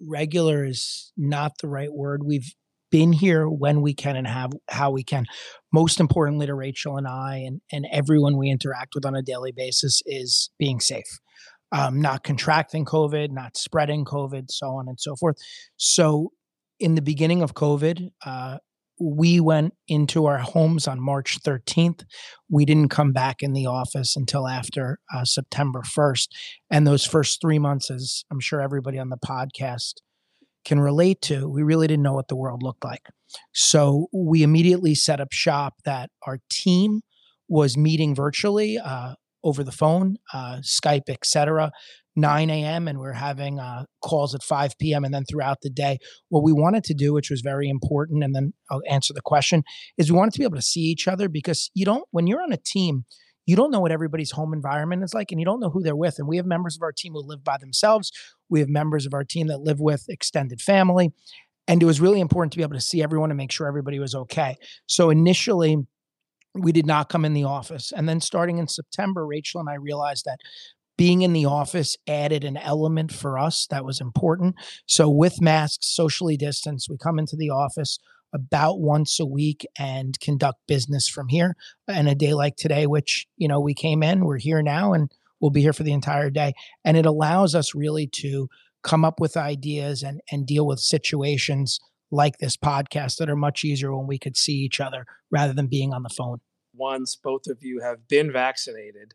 Regular 0.00 0.64
is 0.64 1.12
not 1.16 1.58
the 1.58 1.68
right 1.68 1.92
word. 1.92 2.22
We've 2.24 2.54
been 2.90 3.12
here 3.12 3.48
when 3.48 3.82
we 3.82 3.94
can 3.94 4.16
and 4.16 4.26
have 4.26 4.52
how 4.68 4.90
we 4.90 5.02
can. 5.02 5.26
Most 5.72 6.00
importantly 6.00 6.46
to 6.46 6.54
Rachel 6.54 6.96
and 6.96 7.06
I 7.06 7.44
and, 7.46 7.60
and 7.72 7.86
everyone 7.92 8.36
we 8.36 8.50
interact 8.50 8.94
with 8.94 9.04
on 9.04 9.14
a 9.14 9.22
daily 9.22 9.52
basis 9.52 10.02
is 10.06 10.50
being 10.58 10.80
safe. 10.80 11.18
Um, 11.70 12.00
not 12.00 12.24
contracting 12.24 12.86
COVID, 12.86 13.30
not 13.30 13.56
spreading 13.56 14.04
COVID, 14.04 14.50
so 14.50 14.68
on 14.68 14.88
and 14.88 14.98
so 14.98 15.16
forth. 15.16 15.36
So, 15.76 16.32
in 16.80 16.94
the 16.94 17.02
beginning 17.02 17.42
of 17.42 17.54
COVID, 17.54 18.08
uh, 18.24 18.58
we 19.00 19.40
went 19.40 19.74
into 19.86 20.26
our 20.26 20.38
homes 20.38 20.88
on 20.88 21.00
March 21.00 21.38
13th. 21.42 22.04
We 22.48 22.64
didn't 22.64 22.88
come 22.88 23.12
back 23.12 23.42
in 23.42 23.52
the 23.52 23.66
office 23.66 24.16
until 24.16 24.48
after 24.48 24.98
uh, 25.14 25.24
September 25.24 25.82
1st. 25.82 26.28
And 26.70 26.86
those 26.86 27.04
first 27.04 27.40
three 27.40 27.58
months, 27.58 27.90
as 27.90 28.24
I'm 28.30 28.40
sure 28.40 28.60
everybody 28.60 28.98
on 28.98 29.08
the 29.08 29.18
podcast 29.18 29.94
can 30.68 30.80
relate 30.80 31.20
to, 31.22 31.48
we 31.48 31.62
really 31.62 31.86
didn't 31.86 32.02
know 32.02 32.12
what 32.12 32.28
the 32.28 32.36
world 32.36 32.62
looked 32.62 32.84
like. 32.84 33.08
So 33.52 34.06
we 34.12 34.42
immediately 34.42 34.94
set 34.94 35.20
up 35.20 35.32
shop 35.32 35.74
that 35.84 36.10
our 36.26 36.38
team 36.50 37.00
was 37.48 37.76
meeting 37.76 38.14
virtually 38.14 38.78
uh, 38.78 39.14
over 39.42 39.64
the 39.64 39.72
phone, 39.72 40.16
uh, 40.32 40.58
Skype, 40.62 41.08
etc. 41.08 41.72
9 42.16 42.50
a.m. 42.50 42.88
and 42.88 42.98
we 42.98 43.06
are 43.06 43.12
having 43.12 43.58
uh, 43.60 43.84
calls 44.02 44.34
at 44.34 44.42
5 44.42 44.76
p.m. 44.78 45.04
and 45.04 45.14
then 45.14 45.24
throughout 45.24 45.58
the 45.62 45.70
day. 45.70 45.98
What 46.28 46.42
we 46.42 46.52
wanted 46.52 46.84
to 46.84 46.94
do, 46.94 47.12
which 47.12 47.30
was 47.30 47.40
very 47.40 47.68
important, 47.68 48.24
and 48.24 48.34
then 48.34 48.52
I'll 48.70 48.82
answer 48.90 49.14
the 49.14 49.22
question, 49.22 49.62
is 49.96 50.10
we 50.10 50.18
wanted 50.18 50.34
to 50.34 50.38
be 50.38 50.44
able 50.44 50.56
to 50.56 50.62
see 50.62 50.80
each 50.80 51.08
other 51.08 51.28
because 51.28 51.70
you 51.74 51.84
don't, 51.84 52.04
when 52.10 52.26
you're 52.26 52.42
on 52.42 52.52
a 52.52 52.58
team, 52.58 53.04
you 53.48 53.56
don't 53.56 53.70
know 53.70 53.80
what 53.80 53.92
everybody's 53.92 54.30
home 54.30 54.52
environment 54.52 55.02
is 55.02 55.14
like 55.14 55.32
and 55.32 55.40
you 55.40 55.46
don't 55.46 55.58
know 55.58 55.70
who 55.70 55.82
they're 55.82 55.96
with. 55.96 56.18
And 56.18 56.28
we 56.28 56.36
have 56.36 56.44
members 56.44 56.76
of 56.76 56.82
our 56.82 56.92
team 56.92 57.14
who 57.14 57.22
live 57.22 57.42
by 57.42 57.56
themselves. 57.56 58.12
We 58.50 58.60
have 58.60 58.68
members 58.68 59.06
of 59.06 59.14
our 59.14 59.24
team 59.24 59.46
that 59.46 59.62
live 59.62 59.80
with 59.80 60.04
extended 60.10 60.60
family. 60.60 61.14
And 61.66 61.82
it 61.82 61.86
was 61.86 61.98
really 61.98 62.20
important 62.20 62.52
to 62.52 62.58
be 62.58 62.62
able 62.62 62.74
to 62.74 62.80
see 62.82 63.02
everyone 63.02 63.30
and 63.30 63.38
make 63.38 63.50
sure 63.50 63.66
everybody 63.66 63.98
was 63.98 64.14
okay. 64.14 64.58
So 64.84 65.08
initially, 65.08 65.78
we 66.52 66.72
did 66.72 66.84
not 66.84 67.08
come 67.08 67.24
in 67.24 67.32
the 67.32 67.44
office. 67.44 67.90
And 67.90 68.06
then 68.06 68.20
starting 68.20 68.58
in 68.58 68.68
September, 68.68 69.26
Rachel 69.26 69.60
and 69.60 69.70
I 69.70 69.76
realized 69.76 70.26
that 70.26 70.40
being 70.98 71.22
in 71.22 71.32
the 71.32 71.46
office 71.46 71.96
added 72.06 72.44
an 72.44 72.58
element 72.58 73.12
for 73.12 73.38
us 73.38 73.66
that 73.70 73.82
was 73.82 73.98
important. 73.98 74.56
So 74.84 75.08
with 75.08 75.40
masks, 75.40 75.86
socially 75.86 76.36
distanced, 76.36 76.90
we 76.90 76.98
come 76.98 77.18
into 77.18 77.36
the 77.36 77.48
office 77.48 77.98
about 78.32 78.80
once 78.80 79.18
a 79.20 79.26
week 79.26 79.66
and 79.78 80.18
conduct 80.20 80.58
business 80.66 81.08
from 81.08 81.28
here. 81.28 81.54
And 81.86 82.08
a 82.08 82.14
day 82.14 82.34
like 82.34 82.56
today, 82.56 82.86
which, 82.86 83.26
you 83.36 83.48
know, 83.48 83.60
we 83.60 83.74
came 83.74 84.02
in, 84.02 84.24
we're 84.24 84.38
here 84.38 84.62
now 84.62 84.92
and 84.92 85.10
we'll 85.40 85.50
be 85.50 85.62
here 85.62 85.72
for 85.72 85.82
the 85.82 85.92
entire 85.92 86.30
day. 86.30 86.52
And 86.84 86.96
it 86.96 87.06
allows 87.06 87.54
us 87.54 87.74
really 87.74 88.06
to 88.16 88.48
come 88.82 89.04
up 89.04 89.20
with 89.20 89.36
ideas 89.36 90.02
and 90.02 90.20
and 90.30 90.46
deal 90.46 90.66
with 90.66 90.78
situations 90.78 91.80
like 92.10 92.38
this 92.38 92.56
podcast 92.56 93.16
that 93.16 93.28
are 93.28 93.36
much 93.36 93.64
easier 93.64 93.94
when 93.94 94.06
we 94.06 94.18
could 94.18 94.36
see 94.36 94.54
each 94.54 94.80
other 94.80 95.04
rather 95.30 95.52
than 95.52 95.66
being 95.66 95.92
on 95.92 96.02
the 96.02 96.14
phone. 96.16 96.38
Once 96.74 97.16
both 97.16 97.46
of 97.48 97.58
you 97.60 97.80
have 97.82 98.08
been 98.08 98.32
vaccinated, 98.32 99.12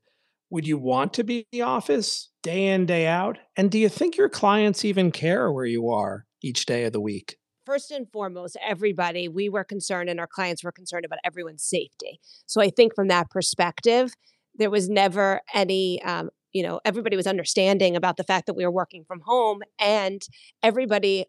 would 0.49 0.67
you 0.67 0.77
want 0.77 1.13
to 1.13 1.23
be 1.23 1.39
in 1.39 1.45
the 1.51 1.61
office 1.61 2.29
day 2.43 2.67
in, 2.67 2.85
day 2.85 3.07
out? 3.07 3.39
And 3.57 3.71
do 3.71 3.79
you 3.79 3.89
think 3.89 4.17
your 4.17 4.29
clients 4.29 4.85
even 4.85 5.11
care 5.11 5.51
where 5.51 5.65
you 5.65 5.89
are 5.89 6.25
each 6.43 6.65
day 6.65 6.83
of 6.83 6.93
the 6.93 7.01
week? 7.01 7.37
First 7.65 7.91
and 7.91 8.11
foremost, 8.11 8.57
everybody, 8.65 9.29
we 9.29 9.47
were 9.47 9.63
concerned 9.63 10.09
and 10.09 10.19
our 10.19 10.27
clients 10.27 10.63
were 10.63 10.71
concerned 10.71 11.05
about 11.05 11.19
everyone's 11.23 11.63
safety. 11.63 12.19
So 12.45 12.61
I 12.61 12.69
think 12.69 12.93
from 12.93 13.07
that 13.07 13.29
perspective, 13.29 14.13
there 14.55 14.69
was 14.69 14.89
never 14.89 15.41
any 15.53 16.01
um, 16.03 16.29
you 16.51 16.61
know 16.63 16.79
everybody 16.85 17.15
was 17.15 17.27
understanding 17.27 17.95
about 17.95 18.17
the 18.17 18.23
fact 18.23 18.45
that 18.47 18.53
we 18.53 18.65
were 18.65 18.71
working 18.71 19.03
from 19.07 19.21
home 19.25 19.61
and 19.79 20.21
everybody 20.61 21.25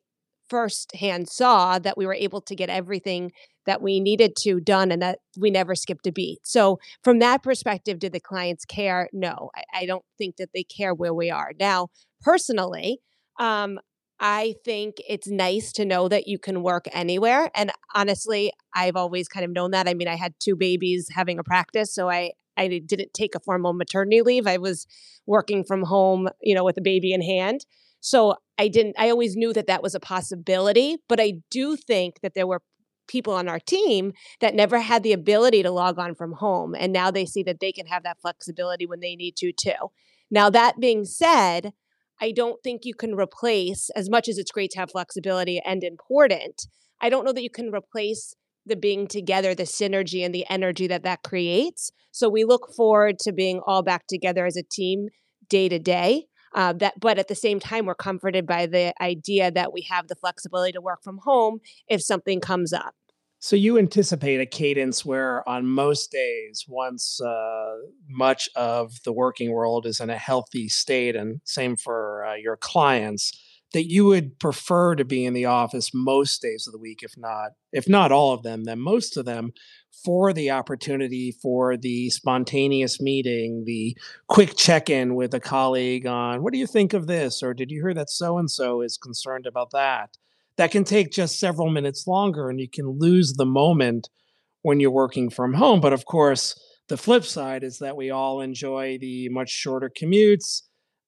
firsthand 0.49 1.29
saw 1.29 1.79
that 1.79 1.97
we 1.97 2.07
were 2.07 2.15
able 2.15 2.41
to 2.43 2.55
get 2.55 2.69
everything 2.69 3.33
that 3.67 3.81
we 3.81 3.99
needed 3.99 4.37
to 4.37 4.61
done 4.61 4.93
and 4.93 5.01
that 5.01 5.19
we 5.39 5.51
never 5.51 5.75
skipped 5.75 6.07
a 6.07 6.13
beat. 6.13 6.39
So, 6.43 6.79
from 7.03 7.19
that 7.21 7.43
perspective, 7.43 7.99
did 7.99 8.13
the 8.13 8.21
clients 8.21 8.65
care? 8.65 9.09
No, 9.13 9.51
I, 9.55 9.83
I 9.83 9.87
don't 9.87 10.05
think 10.19 10.37
that 10.37 10.51
they 10.55 10.65
care 10.65 10.95
where 10.95 11.15
we 11.15 11.31
are. 11.31 11.53
Now, 11.59 11.89
personally, 12.21 12.99
um, 13.41 13.79
I 14.27 14.55
think 14.65 15.03
it's 15.07 15.29
nice 15.29 15.71
to 15.73 15.85
know 15.85 16.09
that 16.09 16.27
you 16.27 16.39
can 16.39 16.63
work 16.63 16.87
anywhere. 16.93 17.51
And 17.55 17.71
honestly, 17.95 18.53
I've 18.75 18.97
always 18.97 19.29
kind 19.29 19.45
of 19.45 19.53
known 19.53 19.73
that. 19.73 19.87
I 19.87 19.93
mean, 19.93 20.09
I 20.09 20.15
had 20.15 20.33
two 20.41 20.57
babies 20.57 21.11
having 21.15 21.39
a 21.39 21.45
practice, 21.45 21.95
so 21.95 22.09
I 22.09 22.33
I 22.57 22.69
didn't 22.87 23.13
take 23.13 23.35
a 23.35 23.41
formal 23.41 23.75
maternity 23.75 24.23
leave. 24.23 24.47
I 24.47 24.57
was 24.57 24.87
working 25.27 25.63
from 25.63 25.83
home, 25.83 26.31
you 26.41 26.55
know, 26.55 26.65
with 26.65 26.79
a 26.79 26.81
baby 26.81 27.13
in 27.13 27.21
hand. 27.21 27.67
So 28.01 28.37
I 28.59 28.69
didn't, 28.69 28.95
I 28.99 29.11
always 29.11 29.37
knew 29.37 29.53
that 29.53 29.67
that 29.67 29.83
was 29.83 29.95
a 29.95 30.01
possibility, 30.01 30.99
but 31.09 31.21
I 31.21 31.35
do 31.51 31.77
think 31.77 32.21
that 32.23 32.33
there 32.35 32.47
were 32.47 32.63
people 33.09 33.35
on 33.35 33.49
our 33.49 33.59
team 33.59 34.13
that 34.41 34.55
never 34.55 34.79
had 34.79 35.03
the 35.03 35.13
ability 35.13 35.63
to 35.65 35.71
log 35.71 35.99
on 35.99 36.15
from 36.15 36.33
home. 36.33 36.75
And 36.79 36.93
now 36.93 37.11
they 37.11 37.27
see 37.27 37.43
that 37.43 37.61
they 37.61 37.73
can 37.73 37.87
have 37.87 38.05
that 38.05 38.21
flexibility 38.23 38.87
when 38.87 39.01
they 39.01 39.17
need 39.17 39.37
to, 39.39 39.53
too. 39.53 39.91
Now, 40.31 40.49
that 40.51 40.79
being 40.81 41.05
said, 41.05 41.73
I 42.21 42.33
don't 42.33 42.63
think 42.63 42.83
you 42.85 42.95
can 42.95 43.15
replace, 43.15 43.91
as 43.91 44.09
much 44.09 44.29
as 44.29 44.39
it's 44.39 44.51
great 44.51 44.71
to 44.73 44.79
have 44.79 44.91
flexibility 44.91 45.61
and 45.65 45.83
important, 45.83 46.67
I 47.01 47.09
don't 47.11 47.25
know 47.25 47.33
that 47.33 47.43
you 47.43 47.51
can 47.51 47.71
replace 47.71 48.35
the 48.67 48.77
being 48.77 49.07
together, 49.07 49.55
the 49.55 49.65
synergy 49.65 50.25
and 50.25 50.35
the 50.35 50.47
energy 50.49 50.87
that 50.87 51.03
that 51.03 51.23
creates. 51.23 51.91
So 52.13 52.29
we 52.29 52.45
look 52.45 52.73
forward 52.75 53.19
to 53.21 53.33
being 53.33 53.61
all 53.67 53.83
back 53.83 54.07
together 54.07 54.47
as 54.47 54.57
a 54.57 54.63
team 54.63 55.09
day 55.49 55.69
to 55.69 55.79
day. 55.79 56.27
Uh, 56.55 56.73
that, 56.73 56.95
but 57.01 57.19
at 57.19 57.27
the 57.27 57.35
same 57.35 57.59
time, 57.59 57.85
we're 57.85 57.97
comforted 57.97 58.47
by 58.47 58.67
the 58.67 58.95
idea 59.03 59.51
that 59.51 59.73
we 59.73 59.83
have 59.83 60.07
the 60.07 60.15
flexibility 60.15 60.71
to 60.71 60.81
work 60.81 61.03
from 61.03 61.19
home 61.25 61.59
if 61.89 62.01
something 62.01 62.41
comes 62.41 62.73
up. 62.73 62.95
So 63.45 63.57
you 63.57 63.77
anticipate 63.77 64.41
a 64.41 64.47
cadence 64.47 65.05
where, 65.05 65.47
on 65.47 65.67
most 65.67 66.11
days, 66.11 66.65
once 66.67 67.21
uh, 67.21 67.75
much 68.09 68.49
of 68.57 69.03
the 69.05 69.13
working 69.13 69.53
world 69.53 69.85
is 69.85 70.01
in 70.01 70.09
a 70.09 70.17
healthy 70.17 70.67
state, 70.67 71.15
and 71.15 71.43
same 71.45 71.77
for 71.77 72.25
uh, 72.25 72.37
your 72.37 72.57
clients, 72.57 73.39
that 73.75 73.85
you 73.85 74.07
would 74.07 74.39
prefer 74.39 74.95
to 74.95 75.05
be 75.05 75.27
in 75.27 75.35
the 75.35 75.45
office 75.45 75.91
most 75.93 76.41
days 76.41 76.67
of 76.67 76.73
the 76.73 76.79
week, 76.79 77.03
if 77.03 77.19
not 77.19 77.51
if 77.71 77.87
not 77.87 78.11
all 78.11 78.33
of 78.33 78.45
them, 78.45 78.65
then 78.65 78.81
most 78.81 79.19
of 79.19 79.27
them, 79.27 79.53
for 80.03 80.33
the 80.33 80.51
opportunity 80.51 81.31
for 81.31 81.77
the 81.77 82.09
spontaneous 82.09 82.99
meeting, 82.99 83.65
the 83.67 83.95
quick 84.27 84.57
check 84.57 84.89
in 84.89 85.17
with 85.17 85.35
a 85.35 85.41
colleague 85.41 86.07
on 86.07 86.43
what 86.43 86.55
do 86.55 86.59
you 86.59 86.67
think 86.67 86.95
of 86.95 87.07
this? 87.07 87.43
Or 87.43 87.53
did 87.53 87.71
you 87.71 87.83
hear 87.83 87.93
that 87.93 88.09
so 88.09 88.39
and 88.39 88.51
so 88.51 88.81
is 88.81 88.97
concerned 88.97 89.47
about 89.47 89.71
that? 89.73 90.17
That 90.57 90.71
can 90.71 90.85
take 90.85 91.11
just 91.11 91.41
several 91.41 91.71
minutes 91.71 92.07
longer 92.07 92.49
and 92.49 92.61
you 92.61 92.69
can 92.69 92.99
lose 92.99 93.35
the 93.35 93.47
moment 93.47 94.09
when 94.63 94.81
you're 94.81 94.91
working 94.91 95.31
from 95.31 95.55
home. 95.55 95.81
But 95.81 95.93
of 95.93 96.05
course, 96.07 96.59
the 96.89 96.97
flip 96.97 97.25
side 97.25 97.65
is 97.65 97.79
that 97.79 97.97
we 97.97 98.11
all 98.11 98.41
enjoy 98.41 98.99
the 98.99 99.29
much 99.31 99.51
shorter 99.51 99.91
commutes 99.91 100.63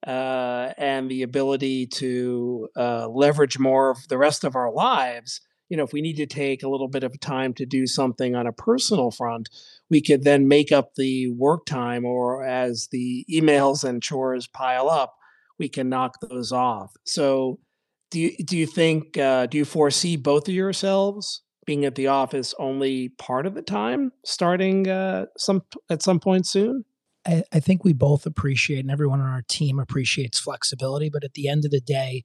uh, 0.07 0.73
and 0.77 1.11
the 1.11 1.23
ability 1.23 1.87
to 1.87 2.69
uh, 2.77 3.09
leverage 3.09 3.59
more 3.59 3.91
of 3.91 3.99
the 4.09 4.19
rest 4.19 4.45
of 4.45 4.57
our 4.57 4.73
lives 4.73 5.41
you 5.69 5.77
know, 5.77 5.85
if 5.85 5.93
we 5.93 6.01
need 6.01 6.17
to 6.17 6.27
take 6.27 6.63
a 6.63 6.69
little 6.69 6.89
bit 6.89 7.03
of 7.03 7.19
time 7.21 7.53
to 7.55 7.67
do 7.67 7.87
something 7.87 8.35
on 8.35 8.47
a 8.47 8.53
personal 8.53 9.11
front, 9.11 9.49
we 9.91 10.01
could 10.01 10.25
then 10.25 10.49
make 10.49 10.71
up 10.71 10.95
the 10.95 11.29
work 11.33 11.67
time, 11.67 12.05
or 12.05 12.45
as 12.45 12.89
the 12.93 13.25
emails 13.31 13.83
and 13.83 14.03
chores 14.03 14.47
pile 14.47 14.89
up, 14.89 15.17
we 15.59 15.69
can 15.69 15.89
knock 15.89 16.19
those 16.21 16.53
off. 16.53 16.93
So, 17.05 17.59
do 18.17 18.23
you 18.23 18.37
do 18.45 18.57
you 18.57 18.67
think 18.67 19.19
uh, 19.19 19.45
do 19.45 19.59
you 19.59 19.67
foresee 19.67 20.17
both 20.17 20.49
of 20.49 20.55
yourselves 20.55 21.43
being 21.67 21.85
at 21.85 21.97
the 21.97 22.07
office 22.07 22.55
only 22.59 23.11
part 23.11 23.45
of 23.45 23.55
the 23.55 23.61
time, 23.61 24.11
starting 24.25 24.89
uh, 24.89 25.27
some 25.37 25.61
at 25.91 26.03
some 26.03 26.19
point 26.19 26.47
soon? 26.47 26.85
I, 27.27 27.43
I 27.53 27.61
think 27.61 27.85
we 27.85 27.93
both 27.93 28.25
appreciate, 28.25 28.81
and 28.81 28.91
everyone 28.91 29.21
on 29.21 29.27
our 29.27 29.45
team 29.47 29.79
appreciates 29.79 30.39
flexibility. 30.39 31.11
But 31.11 31.25
at 31.25 31.35
the 31.35 31.47
end 31.47 31.67
of 31.67 31.71
the 31.71 31.81
day, 31.81 32.25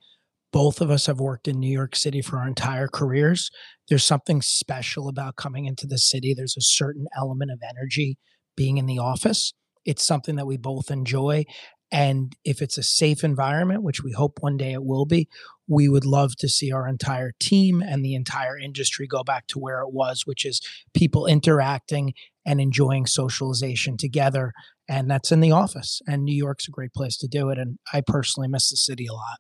both 0.53 0.79
of 0.79 0.89
us 0.89 1.07
have 1.07 1.19
worked 1.19 1.50
in 1.50 1.60
New 1.60 1.71
York 1.71 1.98
City 1.98 2.21
for 2.21 2.38
our 2.38 2.48
entire 2.48 2.88
careers. 2.88 3.51
There's 3.89 4.05
something 4.05 4.41
special 4.41 5.10
about 5.10 5.36
coming 5.36 5.65
into 5.65 5.88
the 5.88 5.98
city. 5.98 6.33
There's 6.33 6.55
a 6.55 6.62
certain 6.62 7.07
element 7.17 7.51
of 7.51 7.60
energy 7.69 8.17
being 8.55 8.77
in 8.77 8.86
the 8.86 9.00
office. 9.00 9.53
It's 9.83 10.05
something 10.05 10.38
that 10.38 10.48
we 10.48 10.55
both 10.55 10.89
enjoy. 10.89 11.43
And 11.91 12.36
if 12.45 12.62
it's 12.62 12.77
a 12.77 12.83
safe 12.83 13.24
environment, 13.24 13.83
which 13.83 14.01
we 14.01 14.13
hope 14.13 14.39
one 14.39 14.55
day 14.55 14.71
it 14.71 14.83
will 14.83 15.05
be, 15.05 15.27
we 15.67 15.89
would 15.89 16.05
love 16.05 16.36
to 16.38 16.48
see 16.48 16.71
our 16.71 16.88
entire 16.88 17.33
team 17.39 17.81
and 17.81 18.03
the 18.03 18.15
entire 18.15 18.57
industry 18.57 19.07
go 19.07 19.24
back 19.24 19.48
to 19.48 19.60
where 19.60 19.81
it 19.81 19.91
was, 19.91 20.24
which 20.25 20.45
is 20.45 20.62
people 20.93 21.25
interacting 21.25 22.13
and 22.45 22.62
enjoying 22.62 23.05
socialization 23.05 23.98
together. 23.98 24.53
And 24.88 25.10
that's 25.10 25.31
in 25.31 25.41
the 25.41 25.51
office. 25.51 26.01
And 26.07 26.24
New 26.24 26.36
York's 26.36 26.67
a 26.67 26.71
great 26.71 26.93
place 26.93 27.17
to 27.17 27.27
do 27.27 27.50
it. 27.50 27.57
And 27.57 27.77
I 27.93 28.01
personally 28.05 28.48
miss 28.48 28.69
the 28.69 28.77
city 28.77 29.07
a 29.07 29.13
lot. 29.13 29.39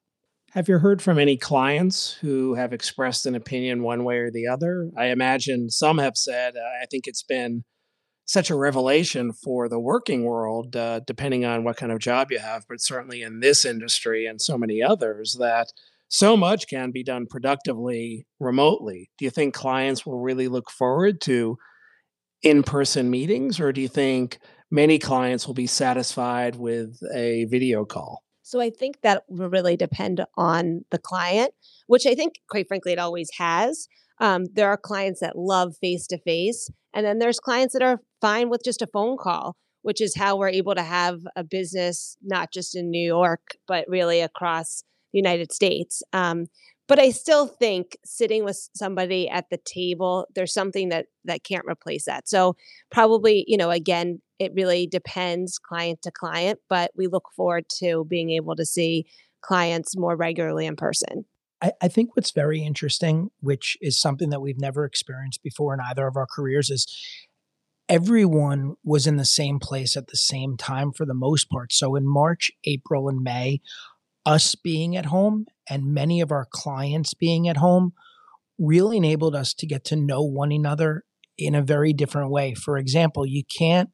Have 0.51 0.67
you 0.67 0.79
heard 0.79 1.01
from 1.01 1.17
any 1.17 1.37
clients 1.37 2.11
who 2.15 2.55
have 2.55 2.73
expressed 2.73 3.25
an 3.25 3.35
opinion 3.35 3.83
one 3.83 4.03
way 4.03 4.17
or 4.17 4.29
the 4.29 4.47
other? 4.47 4.89
I 4.97 5.05
imagine 5.05 5.69
some 5.69 5.97
have 5.97 6.17
said, 6.17 6.55
I 6.57 6.85
think 6.91 7.07
it's 7.07 7.23
been 7.23 7.63
such 8.31 8.49
a 8.49 8.55
revelation 8.55 9.33
for 9.33 9.67
the 9.67 9.77
working 9.77 10.23
world, 10.23 10.73
uh, 10.73 11.01
depending 11.05 11.43
on 11.43 11.65
what 11.65 11.75
kind 11.75 11.91
of 11.91 11.99
job 11.99 12.31
you 12.31 12.39
have, 12.39 12.63
but 12.69 12.79
certainly 12.79 13.21
in 13.21 13.41
this 13.41 13.65
industry 13.65 14.25
and 14.25 14.41
so 14.41 14.57
many 14.57 14.81
others, 14.81 15.35
that 15.37 15.67
so 16.07 16.37
much 16.37 16.69
can 16.69 16.91
be 16.91 17.03
done 17.03 17.27
productively 17.29 18.25
remotely. 18.39 19.09
Do 19.17 19.25
you 19.25 19.31
think 19.31 19.53
clients 19.53 20.05
will 20.05 20.21
really 20.21 20.47
look 20.47 20.71
forward 20.71 21.19
to 21.23 21.57
in 22.41 22.63
person 22.63 23.09
meetings, 23.09 23.59
or 23.59 23.73
do 23.73 23.81
you 23.81 23.89
think 23.89 24.39
many 24.71 24.97
clients 24.97 25.45
will 25.45 25.53
be 25.53 25.67
satisfied 25.67 26.55
with 26.55 27.03
a 27.13 27.43
video 27.49 27.83
call? 27.83 28.23
So 28.51 28.59
I 28.59 28.69
think 28.69 28.97
that 29.01 29.23
will 29.29 29.49
really 29.49 29.77
depend 29.77 30.25
on 30.35 30.83
the 30.91 30.97
client, 30.97 31.53
which 31.87 32.05
I 32.05 32.13
think, 32.13 32.33
quite 32.49 32.67
frankly, 32.67 32.91
it 32.91 32.99
always 32.99 33.29
has. 33.37 33.87
Um, 34.19 34.43
there 34.53 34.67
are 34.67 34.75
clients 34.75 35.21
that 35.21 35.37
love 35.37 35.77
face 35.79 36.05
to 36.07 36.17
face, 36.17 36.69
and 36.93 37.05
then 37.05 37.19
there's 37.19 37.39
clients 37.39 37.71
that 37.73 37.81
are 37.81 38.01
fine 38.19 38.49
with 38.49 38.61
just 38.65 38.81
a 38.81 38.87
phone 38.87 39.15
call, 39.17 39.55
which 39.83 40.01
is 40.01 40.17
how 40.17 40.35
we're 40.35 40.49
able 40.49 40.75
to 40.75 40.83
have 40.83 41.21
a 41.37 41.45
business 41.45 42.17
not 42.21 42.51
just 42.51 42.75
in 42.75 42.91
New 42.91 43.07
York, 43.07 43.55
but 43.69 43.85
really 43.87 44.19
across 44.19 44.83
the 45.13 45.19
United 45.19 45.53
States. 45.53 46.03
Um, 46.11 46.47
but 46.89 46.99
I 46.99 47.11
still 47.11 47.47
think 47.47 47.95
sitting 48.03 48.43
with 48.43 48.69
somebody 48.75 49.29
at 49.29 49.45
the 49.49 49.59
table, 49.63 50.27
there's 50.35 50.53
something 50.53 50.89
that 50.89 51.05
that 51.23 51.45
can't 51.45 51.65
replace 51.65 52.03
that. 52.03 52.27
So 52.27 52.57
probably, 52.91 53.45
you 53.47 53.55
know, 53.55 53.71
again, 53.71 54.21
it 54.41 54.53
really 54.55 54.87
depends 54.87 55.59
client 55.59 56.01
to 56.01 56.09
client, 56.09 56.57
but 56.67 56.89
we 56.97 57.05
look 57.05 57.25
forward 57.35 57.65
to 57.77 58.05
being 58.09 58.31
able 58.31 58.55
to 58.55 58.65
see 58.65 59.05
clients 59.41 59.95
more 59.95 60.15
regularly 60.15 60.65
in 60.65 60.75
person. 60.75 61.25
I, 61.61 61.73
I 61.79 61.87
think 61.87 62.15
what's 62.15 62.31
very 62.31 62.63
interesting, 62.63 63.29
which 63.39 63.77
is 63.81 64.01
something 64.01 64.31
that 64.31 64.41
we've 64.41 64.59
never 64.59 64.83
experienced 64.83 65.43
before 65.43 65.75
in 65.75 65.79
either 65.79 66.07
of 66.07 66.17
our 66.17 66.25
careers, 66.25 66.71
is 66.71 66.87
everyone 67.87 68.73
was 68.83 69.05
in 69.05 69.17
the 69.17 69.25
same 69.25 69.59
place 69.59 69.95
at 69.95 70.07
the 70.07 70.17
same 70.17 70.57
time 70.57 70.91
for 70.91 71.05
the 71.05 71.13
most 71.13 71.47
part. 71.51 71.71
So 71.71 71.95
in 71.95 72.07
March, 72.07 72.49
April, 72.65 73.09
and 73.09 73.21
May, 73.21 73.61
us 74.25 74.55
being 74.55 74.97
at 74.97 75.05
home 75.05 75.45
and 75.69 75.93
many 75.93 76.19
of 76.19 76.31
our 76.31 76.47
clients 76.49 77.13
being 77.13 77.47
at 77.47 77.57
home 77.57 77.93
really 78.57 78.97
enabled 78.97 79.35
us 79.35 79.53
to 79.53 79.67
get 79.67 79.85
to 79.85 79.95
know 79.95 80.23
one 80.23 80.51
another 80.51 81.03
in 81.37 81.55
a 81.55 81.61
very 81.61 81.93
different 81.93 82.31
way. 82.31 82.53
For 82.53 82.77
example, 82.77 83.25
you 83.25 83.43
can't 83.43 83.89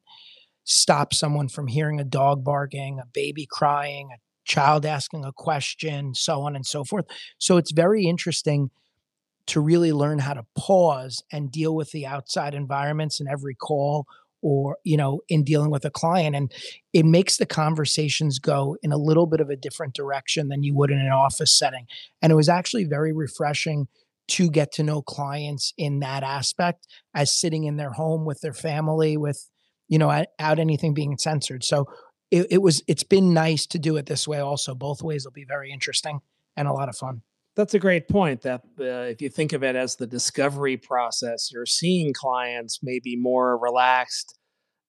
stop 0.68 1.14
someone 1.14 1.48
from 1.48 1.66
hearing 1.66 1.98
a 1.98 2.04
dog 2.04 2.44
barking, 2.44 2.98
a 3.00 3.06
baby 3.06 3.46
crying, 3.50 4.10
a 4.12 4.18
child 4.44 4.84
asking 4.84 5.24
a 5.24 5.32
question, 5.32 6.14
so 6.14 6.42
on 6.42 6.54
and 6.54 6.66
so 6.66 6.84
forth. 6.84 7.06
So 7.38 7.56
it's 7.56 7.72
very 7.72 8.04
interesting 8.04 8.70
to 9.46 9.60
really 9.60 9.92
learn 9.92 10.18
how 10.18 10.34
to 10.34 10.44
pause 10.56 11.22
and 11.32 11.50
deal 11.50 11.74
with 11.74 11.90
the 11.92 12.04
outside 12.04 12.54
environments 12.54 13.18
in 13.18 13.26
every 13.26 13.54
call 13.54 14.06
or 14.42 14.76
you 14.84 14.96
know 14.96 15.20
in 15.28 15.42
dealing 15.42 15.70
with 15.70 15.84
a 15.84 15.90
client 15.90 16.36
and 16.36 16.52
it 16.92 17.04
makes 17.04 17.38
the 17.38 17.46
conversations 17.46 18.38
go 18.38 18.76
in 18.82 18.92
a 18.92 18.96
little 18.96 19.26
bit 19.26 19.40
of 19.40 19.48
a 19.50 19.56
different 19.56 19.94
direction 19.94 20.46
than 20.46 20.62
you 20.62 20.76
would 20.76 20.92
in 20.92 20.98
an 20.98 21.10
office 21.10 21.58
setting 21.58 21.86
and 22.22 22.30
it 22.30 22.36
was 22.36 22.48
actually 22.48 22.84
very 22.84 23.12
refreshing 23.12 23.88
to 24.28 24.48
get 24.48 24.70
to 24.70 24.84
know 24.84 25.02
clients 25.02 25.72
in 25.76 25.98
that 25.98 26.22
aspect 26.22 26.86
as 27.14 27.36
sitting 27.36 27.64
in 27.64 27.78
their 27.78 27.90
home 27.90 28.24
with 28.24 28.40
their 28.42 28.52
family 28.52 29.16
with 29.16 29.48
you 29.88 29.98
know 29.98 30.24
out 30.38 30.58
anything 30.58 30.94
being 30.94 31.16
censored 31.18 31.64
so 31.64 31.86
it, 32.30 32.46
it 32.50 32.62
was 32.62 32.82
it's 32.86 33.04
been 33.04 33.32
nice 33.32 33.66
to 33.66 33.78
do 33.78 33.96
it 33.96 34.06
this 34.06 34.28
way 34.28 34.38
also 34.38 34.74
both 34.74 35.02
ways 35.02 35.24
will 35.24 35.32
be 35.32 35.44
very 35.44 35.70
interesting 35.72 36.20
and 36.56 36.68
a 36.68 36.72
lot 36.72 36.88
of 36.88 36.96
fun 36.96 37.22
that's 37.58 37.74
a 37.74 37.80
great 37.80 38.06
point. 38.06 38.42
That 38.42 38.60
uh, 38.78 39.10
if 39.10 39.20
you 39.20 39.28
think 39.28 39.52
of 39.52 39.64
it 39.64 39.74
as 39.74 39.96
the 39.96 40.06
discovery 40.06 40.76
process, 40.76 41.50
you're 41.52 41.66
seeing 41.66 42.12
clients 42.14 42.78
maybe 42.84 43.16
more 43.16 43.58
relaxed, 43.58 44.38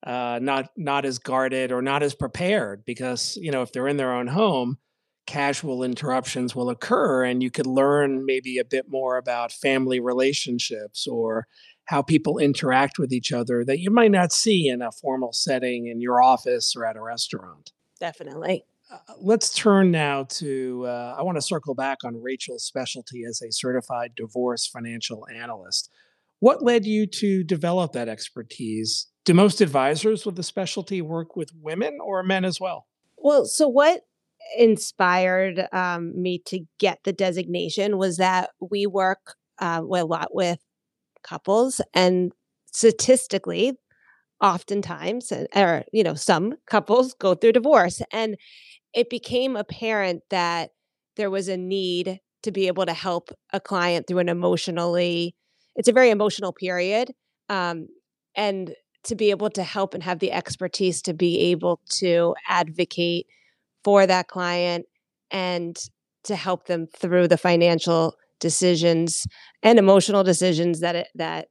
uh, 0.05 0.37
not 0.39 0.69
not 0.77 1.03
as 1.03 1.17
guarded 1.17 1.71
or 1.71 1.81
not 1.81 2.03
as 2.03 2.13
prepared 2.13 2.85
because 2.85 3.39
you 3.41 3.51
know 3.51 3.63
if 3.63 3.71
they're 3.71 3.87
in 3.87 3.97
their 3.97 4.13
own 4.13 4.27
home, 4.27 4.77
casual 5.25 5.81
interruptions 5.81 6.55
will 6.55 6.69
occur, 6.69 7.23
and 7.23 7.41
you 7.41 7.49
could 7.49 7.65
learn 7.65 8.23
maybe 8.23 8.59
a 8.59 8.63
bit 8.63 8.85
more 8.87 9.17
about 9.17 9.51
family 9.51 9.99
relationships 9.99 11.07
or 11.07 11.47
how 11.89 12.03
people 12.03 12.37
interact 12.37 12.99
with 12.99 13.11
each 13.11 13.33
other 13.33 13.65
that 13.65 13.79
you 13.79 13.89
might 13.89 14.11
not 14.11 14.31
see 14.31 14.67
in 14.67 14.79
a 14.79 14.91
formal 14.91 15.33
setting 15.33 15.87
in 15.87 15.99
your 15.99 16.21
office 16.21 16.75
or 16.75 16.85
at 16.85 16.95
a 16.95 17.01
restaurant. 17.01 17.71
Definitely. 17.99 18.63
Uh, 18.91 18.97
let's 19.19 19.51
turn 19.51 19.89
now 19.89 20.23
to 20.25 20.85
uh, 20.85 21.15
I 21.17 21.23
want 21.23 21.37
to 21.37 21.41
circle 21.41 21.73
back 21.73 22.03
on 22.03 22.21
Rachel's 22.21 22.63
specialty 22.63 23.23
as 23.27 23.41
a 23.41 23.51
certified 23.51 24.11
divorce 24.15 24.67
financial 24.67 25.25
analyst. 25.35 25.89
What 26.37 26.61
led 26.61 26.85
you 26.85 27.07
to 27.07 27.43
develop 27.43 27.93
that 27.93 28.07
expertise? 28.07 29.07
Do 29.25 29.33
most 29.33 29.59
advisors 29.59 30.27
with 30.27 30.35
the 30.35 30.43
specialty 30.43 31.01
work 31.01 31.35
with 31.35 31.49
women 31.59 31.97
or 31.99 32.21
men 32.21 32.45
as 32.45 32.61
well? 32.61 32.85
Well, 33.17 33.45
so 33.45 33.67
what 33.67 34.01
inspired 34.55 35.67
um, 35.73 36.21
me 36.21 36.37
to 36.45 36.59
get 36.77 36.99
the 37.03 37.13
designation 37.13 37.97
was 37.97 38.17
that 38.17 38.51
we 38.59 38.85
work 38.85 39.35
uh, 39.57 39.81
a 39.83 40.05
lot 40.05 40.35
with 40.35 40.59
couples, 41.29 41.81
and 41.93 42.31
statistically, 42.71 43.73
oftentimes, 44.41 45.31
or 45.55 45.83
you 45.93 46.03
know, 46.03 46.15
some 46.15 46.55
couples 46.67 47.13
go 47.13 47.35
through 47.35 47.53
divorce, 47.53 48.01
and 48.11 48.37
it 48.93 49.09
became 49.09 49.55
apparent 49.55 50.23
that 50.29 50.71
there 51.17 51.29
was 51.29 51.47
a 51.47 51.57
need 51.57 52.19
to 52.43 52.51
be 52.51 52.67
able 52.67 52.85
to 52.85 52.93
help 52.93 53.31
a 53.53 53.59
client 53.59 54.07
through 54.07 54.19
an 54.19 54.29
emotionally 54.29 55.35
it's 55.75 55.87
a 55.87 55.93
very 55.93 56.09
emotional 56.09 56.51
period 56.51 57.13
um, 57.47 57.87
and 58.35 58.75
to 59.03 59.15
be 59.15 59.29
able 59.29 59.49
to 59.49 59.63
help 59.63 59.93
and 59.93 60.03
have 60.03 60.19
the 60.19 60.31
expertise 60.31 61.01
to 61.01 61.13
be 61.13 61.39
able 61.39 61.79
to 61.89 62.35
advocate 62.47 63.27
for 63.83 64.05
that 64.05 64.27
client 64.27 64.85
and 65.31 65.77
to 66.25 66.35
help 66.35 66.65
them 66.65 66.85
through 66.87 67.27
the 67.29 67.37
financial 67.37 68.15
decisions 68.39 69.25
and 69.63 69.79
emotional 69.79 70.23
decisions 70.23 70.79
that 70.79 70.95
it 70.95 71.07
that 71.15 71.47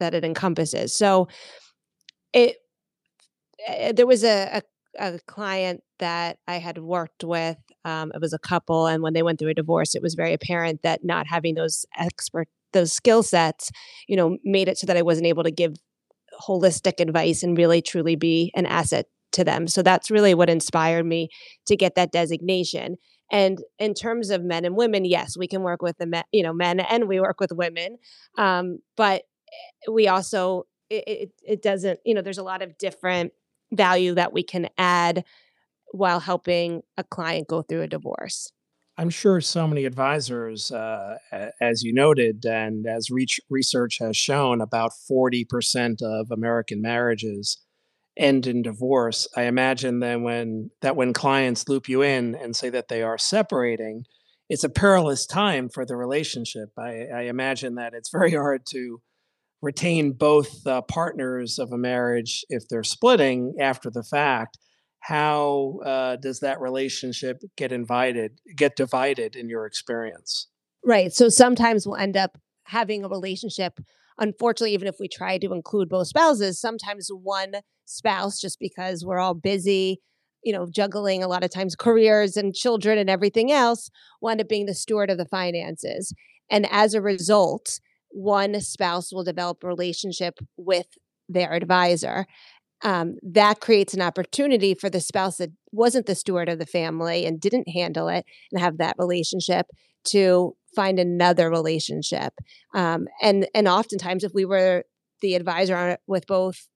that 0.00 0.14
it 0.14 0.24
encompasses 0.24 0.94
so 0.94 1.28
it 2.32 2.56
eh, 3.66 3.92
there 3.92 4.06
was 4.06 4.24
a, 4.24 4.58
a 4.58 4.62
a 4.96 5.18
client 5.26 5.82
that 5.98 6.38
I 6.46 6.58
had 6.58 6.78
worked 6.78 7.24
with. 7.24 7.56
Um, 7.84 8.12
it 8.14 8.20
was 8.20 8.32
a 8.32 8.38
couple, 8.38 8.86
and 8.86 9.02
when 9.02 9.12
they 9.12 9.24
went 9.24 9.40
through 9.40 9.50
a 9.50 9.54
divorce, 9.54 9.96
it 9.96 10.02
was 10.02 10.14
very 10.14 10.32
apparent 10.32 10.82
that 10.82 11.00
not 11.02 11.26
having 11.26 11.56
those 11.56 11.84
expert 11.98 12.48
those 12.72 12.92
skill 12.92 13.22
sets, 13.22 13.70
you 14.08 14.16
know, 14.16 14.36
made 14.44 14.68
it 14.68 14.78
so 14.78 14.86
that 14.86 14.96
I 14.96 15.02
wasn't 15.02 15.26
able 15.26 15.44
to 15.44 15.50
give 15.50 15.74
holistic 16.48 17.00
advice 17.00 17.42
and 17.42 17.56
really 17.56 17.82
truly 17.82 18.16
be 18.16 18.52
an 18.56 18.66
asset 18.66 19.06
to 19.32 19.44
them. 19.44 19.68
So 19.68 19.82
that's 19.82 20.10
really 20.10 20.34
what 20.34 20.50
inspired 20.50 21.06
me 21.06 21.28
to 21.66 21.76
get 21.76 21.94
that 21.96 22.12
designation. 22.12 22.96
And 23.30 23.58
in 23.78 23.94
terms 23.94 24.30
of 24.30 24.42
men 24.42 24.64
and 24.64 24.76
women, 24.76 25.04
yes, 25.04 25.36
we 25.36 25.48
can 25.48 25.62
work 25.62 25.82
with 25.82 25.96
the 25.98 26.06
men, 26.06 26.24
you 26.32 26.42
know, 26.42 26.52
men 26.52 26.80
and 26.80 27.08
we 27.08 27.20
work 27.20 27.40
with 27.40 27.52
women. 27.52 27.98
Um, 28.38 28.78
but 28.96 29.22
eh, 29.52 29.90
we 29.90 30.08
also 30.08 30.66
it, 30.90 31.04
it, 31.06 31.30
it 31.46 31.62
doesn't, 31.62 32.00
you 32.04 32.14
know, 32.14 32.22
there's 32.22 32.38
a 32.38 32.42
lot 32.42 32.62
of 32.62 32.76
different 32.78 33.32
value 33.72 34.14
that 34.14 34.32
we 34.32 34.42
can 34.42 34.68
add 34.78 35.24
while 35.92 36.20
helping 36.20 36.82
a 36.96 37.04
client 37.04 37.48
go 37.48 37.62
through 37.62 37.82
a 37.82 37.88
divorce. 37.88 38.52
I'm 38.96 39.10
sure 39.10 39.40
so 39.40 39.66
many 39.66 39.86
advisors, 39.86 40.70
uh, 40.70 41.16
as 41.60 41.82
you 41.82 41.92
noted, 41.92 42.44
and 42.46 42.86
as 42.86 43.08
research 43.50 43.98
has 43.98 44.16
shown, 44.16 44.60
about 44.60 44.92
40% 45.10 46.00
of 46.00 46.30
American 46.30 46.80
marriages 46.80 47.58
end 48.16 48.46
in 48.46 48.62
divorce. 48.62 49.28
I 49.36 49.42
imagine 49.42 50.00
then 50.00 50.22
when 50.22 50.70
that 50.80 50.96
when 50.96 51.12
clients 51.12 51.68
loop 51.68 51.88
you 51.88 52.02
in 52.02 52.34
and 52.34 52.54
say 52.54 52.70
that 52.70 52.88
they 52.88 53.02
are 53.02 53.18
separating, 53.18 54.04
it's 54.48 54.64
a 54.64 54.68
perilous 54.68 55.26
time 55.26 55.68
for 55.68 55.84
the 55.84 55.96
relationship. 55.96 56.70
I, 56.78 57.06
I 57.14 57.20
imagine 57.22 57.76
that 57.76 57.94
it's 57.94 58.10
very 58.12 58.32
hard 58.32 58.62
to 58.70 59.00
retain 59.62 60.12
both 60.12 60.66
uh, 60.66 60.82
partners 60.82 61.58
of 61.58 61.72
a 61.72 61.78
marriage 61.78 62.44
if 62.50 62.68
they're 62.68 62.84
splitting 62.84 63.54
after 63.60 63.90
the 63.90 64.02
fact 64.02 64.58
how 65.00 65.80
uh, 65.84 66.16
does 66.16 66.40
that 66.40 66.60
relationship 66.60 67.42
get 67.56 67.72
invited 67.72 68.38
get 68.56 68.76
divided 68.76 69.34
in 69.34 69.48
your 69.48 69.64
experience 69.64 70.48
right 70.84 71.12
so 71.12 71.28
sometimes 71.28 71.86
we'll 71.86 71.96
end 71.96 72.16
up 72.16 72.38
having 72.64 73.04
a 73.04 73.08
relationship 73.08 73.80
unfortunately 74.18 74.74
even 74.74 74.88
if 74.88 74.96
we 75.00 75.08
try 75.08 75.38
to 75.38 75.52
include 75.52 75.88
both 75.88 76.06
spouses 76.06 76.60
sometimes 76.60 77.08
one 77.10 77.54
spouse 77.84 78.40
just 78.40 78.58
because 78.58 79.04
we're 79.04 79.18
all 79.18 79.34
busy 79.34 80.00
you 80.42 80.52
know 80.52 80.66
juggling 80.70 81.22
a 81.22 81.28
lot 81.28 81.44
of 81.44 81.50
times 81.50 81.76
careers 81.76 82.36
and 82.36 82.54
children 82.54 82.98
and 82.98 83.10
everything 83.10 83.50
else 83.50 83.90
will 84.20 84.30
end 84.30 84.40
up 84.40 84.48
being 84.48 84.66
the 84.66 84.74
steward 84.74 85.10
of 85.10 85.18
the 85.18 85.26
finances 85.26 86.14
and 86.50 86.66
as 86.70 86.94
a 86.94 87.00
result 87.02 87.80
one 88.14 88.60
spouse 88.60 89.12
will 89.12 89.24
develop 89.24 89.62
a 89.62 89.66
relationship 89.66 90.38
with 90.56 90.86
their 91.28 91.52
advisor. 91.52 92.26
Um, 92.82 93.16
that 93.22 93.60
creates 93.60 93.94
an 93.94 94.02
opportunity 94.02 94.74
for 94.74 94.90
the 94.90 95.00
spouse 95.00 95.38
that 95.38 95.50
wasn't 95.72 96.06
the 96.06 96.14
steward 96.14 96.48
of 96.48 96.58
the 96.58 96.66
family 96.66 97.24
and 97.24 97.40
didn't 97.40 97.68
handle 97.68 98.08
it 98.08 98.24
and 98.52 98.60
have 98.60 98.78
that 98.78 98.96
relationship 98.98 99.66
to 100.04 100.56
find 100.74 100.98
another 100.98 101.50
relationship. 101.50 102.32
Um, 102.74 103.06
and 103.22 103.46
and 103.54 103.68
oftentimes, 103.68 104.24
if 104.24 104.32
we 104.34 104.44
were 104.44 104.84
the 105.22 105.34
advisor 105.34 105.98
with 106.06 106.26
both 106.26 106.68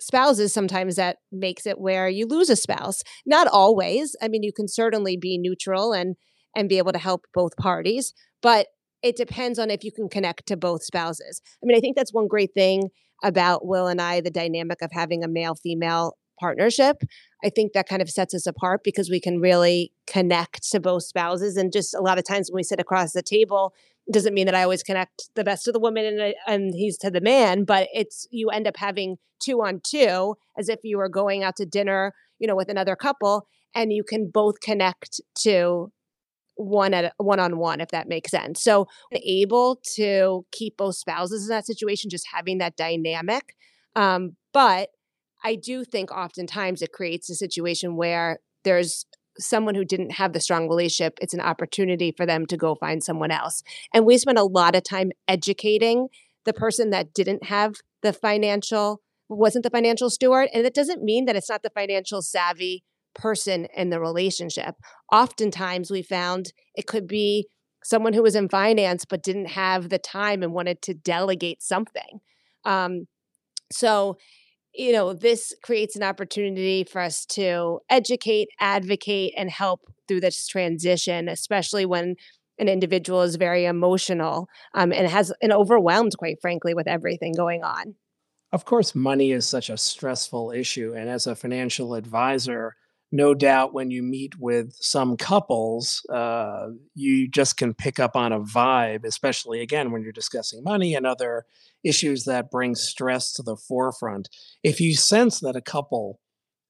spouses, 0.00 0.52
sometimes 0.52 0.96
that 0.96 1.18
makes 1.32 1.66
it 1.66 1.80
where 1.80 2.08
you 2.08 2.26
lose 2.26 2.50
a 2.50 2.56
spouse. 2.56 3.02
Not 3.24 3.48
always. 3.48 4.14
I 4.22 4.28
mean, 4.28 4.42
you 4.42 4.52
can 4.52 4.68
certainly 4.68 5.16
be 5.16 5.38
neutral 5.38 5.92
and 5.92 6.16
and 6.54 6.68
be 6.68 6.78
able 6.78 6.92
to 6.92 6.98
help 6.98 7.26
both 7.34 7.56
parties, 7.56 8.14
but 8.40 8.68
it 9.02 9.16
depends 9.16 9.58
on 9.58 9.70
if 9.70 9.84
you 9.84 9.92
can 9.92 10.08
connect 10.08 10.46
to 10.46 10.56
both 10.56 10.82
spouses. 10.82 11.42
I 11.62 11.66
mean, 11.66 11.76
I 11.76 11.80
think 11.80 11.96
that's 11.96 12.14
one 12.14 12.28
great 12.28 12.54
thing 12.54 12.88
about 13.22 13.66
Will 13.66 13.86
and 13.86 14.00
I, 14.00 14.20
the 14.20 14.30
dynamic 14.30 14.82
of 14.82 14.90
having 14.92 15.22
a 15.22 15.28
male 15.28 15.54
female 15.54 16.14
partnership. 16.38 17.02
I 17.44 17.50
think 17.50 17.72
that 17.72 17.88
kind 17.88 18.02
of 18.02 18.10
sets 18.10 18.34
us 18.34 18.46
apart 18.46 18.82
because 18.84 19.10
we 19.10 19.20
can 19.20 19.40
really 19.40 19.92
connect 20.06 20.70
to 20.70 20.80
both 20.80 21.04
spouses. 21.04 21.56
And 21.56 21.72
just 21.72 21.94
a 21.94 22.00
lot 22.00 22.18
of 22.18 22.24
times 22.24 22.50
when 22.50 22.56
we 22.56 22.62
sit 22.62 22.80
across 22.80 23.12
the 23.12 23.22
table, 23.22 23.74
doesn't 24.12 24.34
mean 24.34 24.46
that 24.46 24.54
I 24.54 24.62
always 24.62 24.82
connect 24.82 25.30
the 25.34 25.44
best 25.44 25.64
to 25.64 25.72
the 25.72 25.80
woman 25.80 26.04
and, 26.04 26.34
and 26.46 26.74
he's 26.74 26.96
to 26.98 27.10
the 27.10 27.20
man, 27.20 27.64
but 27.64 27.88
it's 27.92 28.26
you 28.30 28.50
end 28.50 28.68
up 28.68 28.76
having 28.76 29.16
two 29.40 29.62
on 29.62 29.80
two 29.84 30.36
as 30.56 30.68
if 30.68 30.80
you 30.84 30.98
were 30.98 31.08
going 31.08 31.42
out 31.42 31.56
to 31.56 31.66
dinner, 31.66 32.12
you 32.38 32.46
know, 32.46 32.56
with 32.56 32.68
another 32.68 32.94
couple 32.94 33.48
and 33.74 33.92
you 33.92 34.04
can 34.04 34.30
both 34.32 34.60
connect 34.60 35.20
to 35.40 35.92
one 36.54 36.94
at 36.94 37.12
one 37.18 37.38
on 37.38 37.58
one, 37.58 37.80
if 37.80 37.90
that 37.90 38.08
makes 38.08 38.30
sense. 38.30 38.62
So 38.62 38.86
able 39.12 39.80
to 39.96 40.46
keep 40.52 40.76
both 40.76 40.94
spouses 40.94 41.42
in 41.42 41.48
that 41.50 41.66
situation, 41.66 42.08
just 42.08 42.26
having 42.32 42.58
that 42.58 42.76
dynamic. 42.76 43.54
Um, 43.94 44.36
but 44.52 44.88
I 45.46 45.54
do 45.54 45.84
think 45.84 46.10
oftentimes 46.10 46.82
it 46.82 46.90
creates 46.90 47.30
a 47.30 47.36
situation 47.36 47.94
where 47.94 48.40
there's 48.64 49.06
someone 49.38 49.76
who 49.76 49.84
didn't 49.84 50.10
have 50.10 50.32
the 50.32 50.40
strong 50.40 50.68
relationship. 50.68 51.20
It's 51.22 51.34
an 51.34 51.40
opportunity 51.40 52.10
for 52.10 52.26
them 52.26 52.46
to 52.46 52.56
go 52.56 52.74
find 52.74 53.00
someone 53.00 53.30
else. 53.30 53.62
And 53.94 54.04
we 54.04 54.18
spent 54.18 54.38
a 54.38 54.44
lot 54.44 54.74
of 54.74 54.82
time 54.82 55.12
educating 55.28 56.08
the 56.46 56.52
person 56.52 56.90
that 56.90 57.14
didn't 57.14 57.44
have 57.44 57.76
the 58.02 58.12
financial 58.12 59.02
wasn't 59.28 59.62
the 59.62 59.70
financial 59.70 60.10
steward 60.10 60.48
and 60.52 60.64
it 60.64 60.74
doesn't 60.74 61.02
mean 61.02 61.26
that 61.26 61.34
it's 61.34 61.48
not 61.48 61.62
the 61.62 61.70
financial 61.70 62.22
savvy 62.22 62.84
person 63.14 63.66
in 63.76 63.90
the 63.90 64.00
relationship. 64.00 64.74
Oftentimes, 65.12 65.90
we 65.92 66.02
found 66.02 66.52
it 66.74 66.88
could 66.88 67.06
be 67.06 67.46
someone 67.84 68.12
who 68.14 68.22
was 68.22 68.34
in 68.34 68.48
finance 68.48 69.04
but 69.04 69.22
didn't 69.22 69.46
have 69.46 69.90
the 69.90 69.98
time 69.98 70.42
and 70.42 70.52
wanted 70.52 70.82
to 70.82 70.94
delegate 70.94 71.62
something. 71.62 72.20
Um, 72.64 73.06
so, 73.70 74.16
you 74.76 74.92
know, 74.92 75.12
this 75.12 75.52
creates 75.62 75.96
an 75.96 76.02
opportunity 76.02 76.84
for 76.84 77.00
us 77.00 77.24
to 77.26 77.80
educate, 77.88 78.48
advocate, 78.60 79.32
and 79.36 79.50
help 79.50 79.80
through 80.06 80.20
this 80.20 80.46
transition, 80.46 81.28
especially 81.28 81.86
when 81.86 82.14
an 82.58 82.68
individual 82.68 83.22
is 83.22 83.36
very 83.36 83.64
emotional 83.64 84.48
um, 84.74 84.92
and 84.92 85.08
has 85.08 85.32
and 85.42 85.52
overwhelmed, 85.52 86.16
quite 86.18 86.40
frankly, 86.40 86.74
with 86.74 86.88
everything 86.88 87.32
going 87.32 87.62
on. 87.62 87.94
Of 88.52 88.64
course, 88.64 88.94
money 88.94 89.32
is 89.32 89.46
such 89.46 89.68
a 89.68 89.76
stressful 89.76 90.52
issue. 90.52 90.94
And 90.96 91.08
as 91.08 91.26
a 91.26 91.34
financial 91.34 91.94
advisor, 91.94 92.76
no 93.12 93.34
doubt 93.34 93.72
when 93.72 93.90
you 93.90 94.02
meet 94.02 94.38
with 94.38 94.74
some 94.80 95.16
couples, 95.16 96.04
uh, 96.12 96.68
you 96.94 97.28
just 97.28 97.56
can 97.56 97.72
pick 97.72 98.00
up 98.00 98.16
on 98.16 98.32
a 98.32 98.40
vibe, 98.40 99.04
especially 99.04 99.60
again 99.60 99.92
when 99.92 100.02
you're 100.02 100.12
discussing 100.12 100.62
money 100.64 100.94
and 100.94 101.06
other 101.06 101.44
issues 101.84 102.24
that 102.24 102.50
bring 102.50 102.74
stress 102.74 103.32
to 103.34 103.42
the 103.42 103.56
forefront. 103.56 104.28
If 104.62 104.80
you 104.80 104.94
sense 104.94 105.40
that 105.40 105.56
a 105.56 105.60
couple 105.60 106.20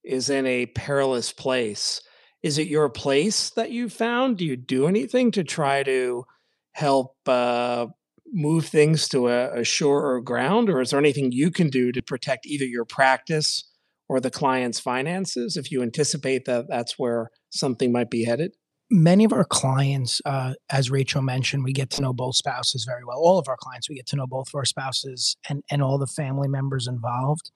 is 0.04 0.28
in 0.28 0.46
a 0.46 0.66
perilous 0.66 1.32
place, 1.32 2.02
is 2.42 2.58
it 2.58 2.68
your 2.68 2.88
place 2.90 3.50
that 3.50 3.70
you 3.70 3.88
found? 3.88 4.36
Do 4.36 4.44
you 4.44 4.56
do 4.56 4.86
anything 4.86 5.30
to 5.32 5.42
try 5.42 5.82
to 5.84 6.26
help 6.72 7.16
uh, 7.26 7.86
move 8.32 8.66
things 8.66 9.08
to 9.08 9.28
a, 9.28 9.60
a 9.60 9.64
surer 9.64 10.20
ground, 10.20 10.68
or 10.68 10.80
is 10.82 10.90
there 10.90 11.00
anything 11.00 11.32
you 11.32 11.50
can 11.50 11.70
do 11.70 11.92
to 11.92 12.02
protect 12.02 12.46
either 12.46 12.66
your 12.66 12.84
practice 12.84 13.64
or 14.08 14.20
the 14.20 14.30
client's 14.30 14.80
finances 14.80 15.56
if 15.56 15.70
you 15.70 15.82
anticipate 15.82 16.44
that 16.44 16.66
that's 16.68 16.98
where 16.98 17.30
something 17.50 17.92
might 17.92 18.10
be 18.10 18.24
headed? 18.24 18.54
Many 18.88 19.24
of 19.24 19.32
our 19.32 19.44
clients, 19.44 20.20
uh, 20.24 20.54
as 20.70 20.92
Rachel 20.92 21.20
mentioned, 21.20 21.64
we 21.64 21.72
get 21.72 21.90
to 21.90 22.02
know 22.02 22.12
both 22.12 22.36
spouses 22.36 22.84
very 22.84 23.04
well. 23.04 23.18
All 23.18 23.38
of 23.38 23.48
our 23.48 23.56
clients, 23.58 23.88
we 23.88 23.96
get 23.96 24.06
to 24.06 24.16
know 24.16 24.28
both 24.28 24.48
of 24.48 24.54
our 24.54 24.64
spouses 24.64 25.36
and, 25.48 25.64
and 25.70 25.82
all 25.82 25.98
the 25.98 26.06
family 26.06 26.46
members 26.46 26.86
involved. 26.86 27.50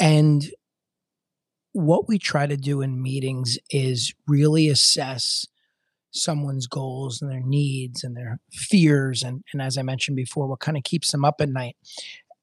And 0.00 0.50
what 1.72 2.08
we 2.08 2.18
try 2.18 2.46
to 2.46 2.56
do 2.56 2.80
in 2.80 3.00
meetings 3.00 3.58
is 3.70 4.12
really 4.26 4.68
assess 4.68 5.46
someone's 6.12 6.66
goals 6.66 7.22
and 7.22 7.30
their 7.30 7.42
needs 7.44 8.02
and 8.02 8.16
their 8.16 8.40
fears 8.52 9.22
and, 9.22 9.44
and 9.52 9.62
as 9.62 9.78
i 9.78 9.82
mentioned 9.82 10.16
before 10.16 10.48
what 10.48 10.58
kind 10.58 10.76
of 10.76 10.82
keeps 10.82 11.12
them 11.12 11.24
up 11.24 11.36
at 11.40 11.48
night 11.48 11.76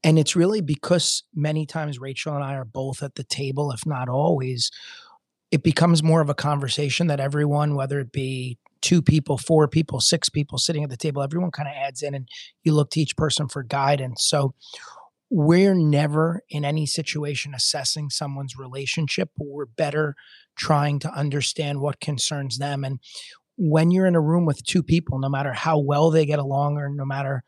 and 0.03 0.19
it's 0.19 0.35
really 0.35 0.61
because 0.61 1.23
many 1.33 1.65
times 1.65 1.99
rachel 1.99 2.35
and 2.35 2.43
i 2.43 2.55
are 2.55 2.65
both 2.65 3.03
at 3.03 3.15
the 3.15 3.23
table 3.23 3.71
if 3.71 3.85
not 3.85 4.09
always 4.09 4.71
it 5.51 5.63
becomes 5.63 6.03
more 6.03 6.21
of 6.21 6.29
a 6.29 6.35
conversation 6.35 7.07
that 7.07 7.19
everyone 7.19 7.75
whether 7.75 7.99
it 7.99 8.11
be 8.11 8.57
two 8.81 9.01
people 9.01 9.37
four 9.37 9.67
people 9.67 9.99
six 9.99 10.29
people 10.29 10.57
sitting 10.57 10.83
at 10.83 10.89
the 10.89 10.97
table 10.97 11.21
everyone 11.21 11.51
kind 11.51 11.67
of 11.67 11.75
adds 11.75 12.01
in 12.01 12.13
and 12.13 12.27
you 12.63 12.73
look 12.73 12.89
to 12.91 13.01
each 13.01 13.15
person 13.17 13.47
for 13.47 13.63
guidance. 13.63 14.23
So 14.23 14.53
we're 15.29 15.73
never 15.73 16.41
in 16.49 16.63
any 16.63 16.85
situation 16.85 17.53
assessing 17.53 18.09
someone's 18.09 18.55
relationship 18.57 19.29
but 19.37 19.47
we're 19.47 19.65
better 19.65 20.15
trying 20.57 20.99
to 20.99 21.11
understand 21.11 21.79
what 21.79 21.99
concerns 21.99 22.57
them. 22.57 22.83
And 22.83 22.99
when 23.57 23.91
you're 23.91 24.05
in 24.05 24.15
a 24.15 24.21
room 24.21 24.45
with 24.45 24.63
two 24.63 24.83
people, 24.83 25.19
no 25.19 25.29
matter 25.29 25.53
how 25.53 25.79
well 25.79 26.11
they 26.11 26.25
get 26.25 26.39
along 26.39 26.77
or 26.77 26.89
no 26.89 27.05
matter 27.05 27.43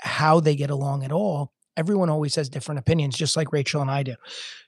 how 0.00 0.40
they 0.40 0.54
get 0.54 0.70
along 0.70 1.04
at 1.04 1.12
all, 1.12 1.52
everyone 1.76 2.10
always 2.10 2.34
has 2.36 2.48
different 2.48 2.78
opinions, 2.78 3.16
just 3.16 3.36
like 3.36 3.52
Rachel 3.52 3.80
and 3.80 3.90
I 3.90 4.02
do. 4.02 4.14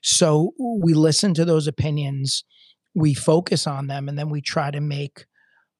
So 0.01 0.53
we 0.59 0.93
listen 0.93 1.33
to 1.35 1.45
those 1.45 1.67
opinions, 1.67 2.43
we 2.93 3.13
focus 3.13 3.67
on 3.67 3.87
them, 3.87 4.09
and 4.09 4.17
then 4.17 4.29
we 4.29 4.41
try 4.41 4.71
to 4.71 4.81
make 4.81 5.25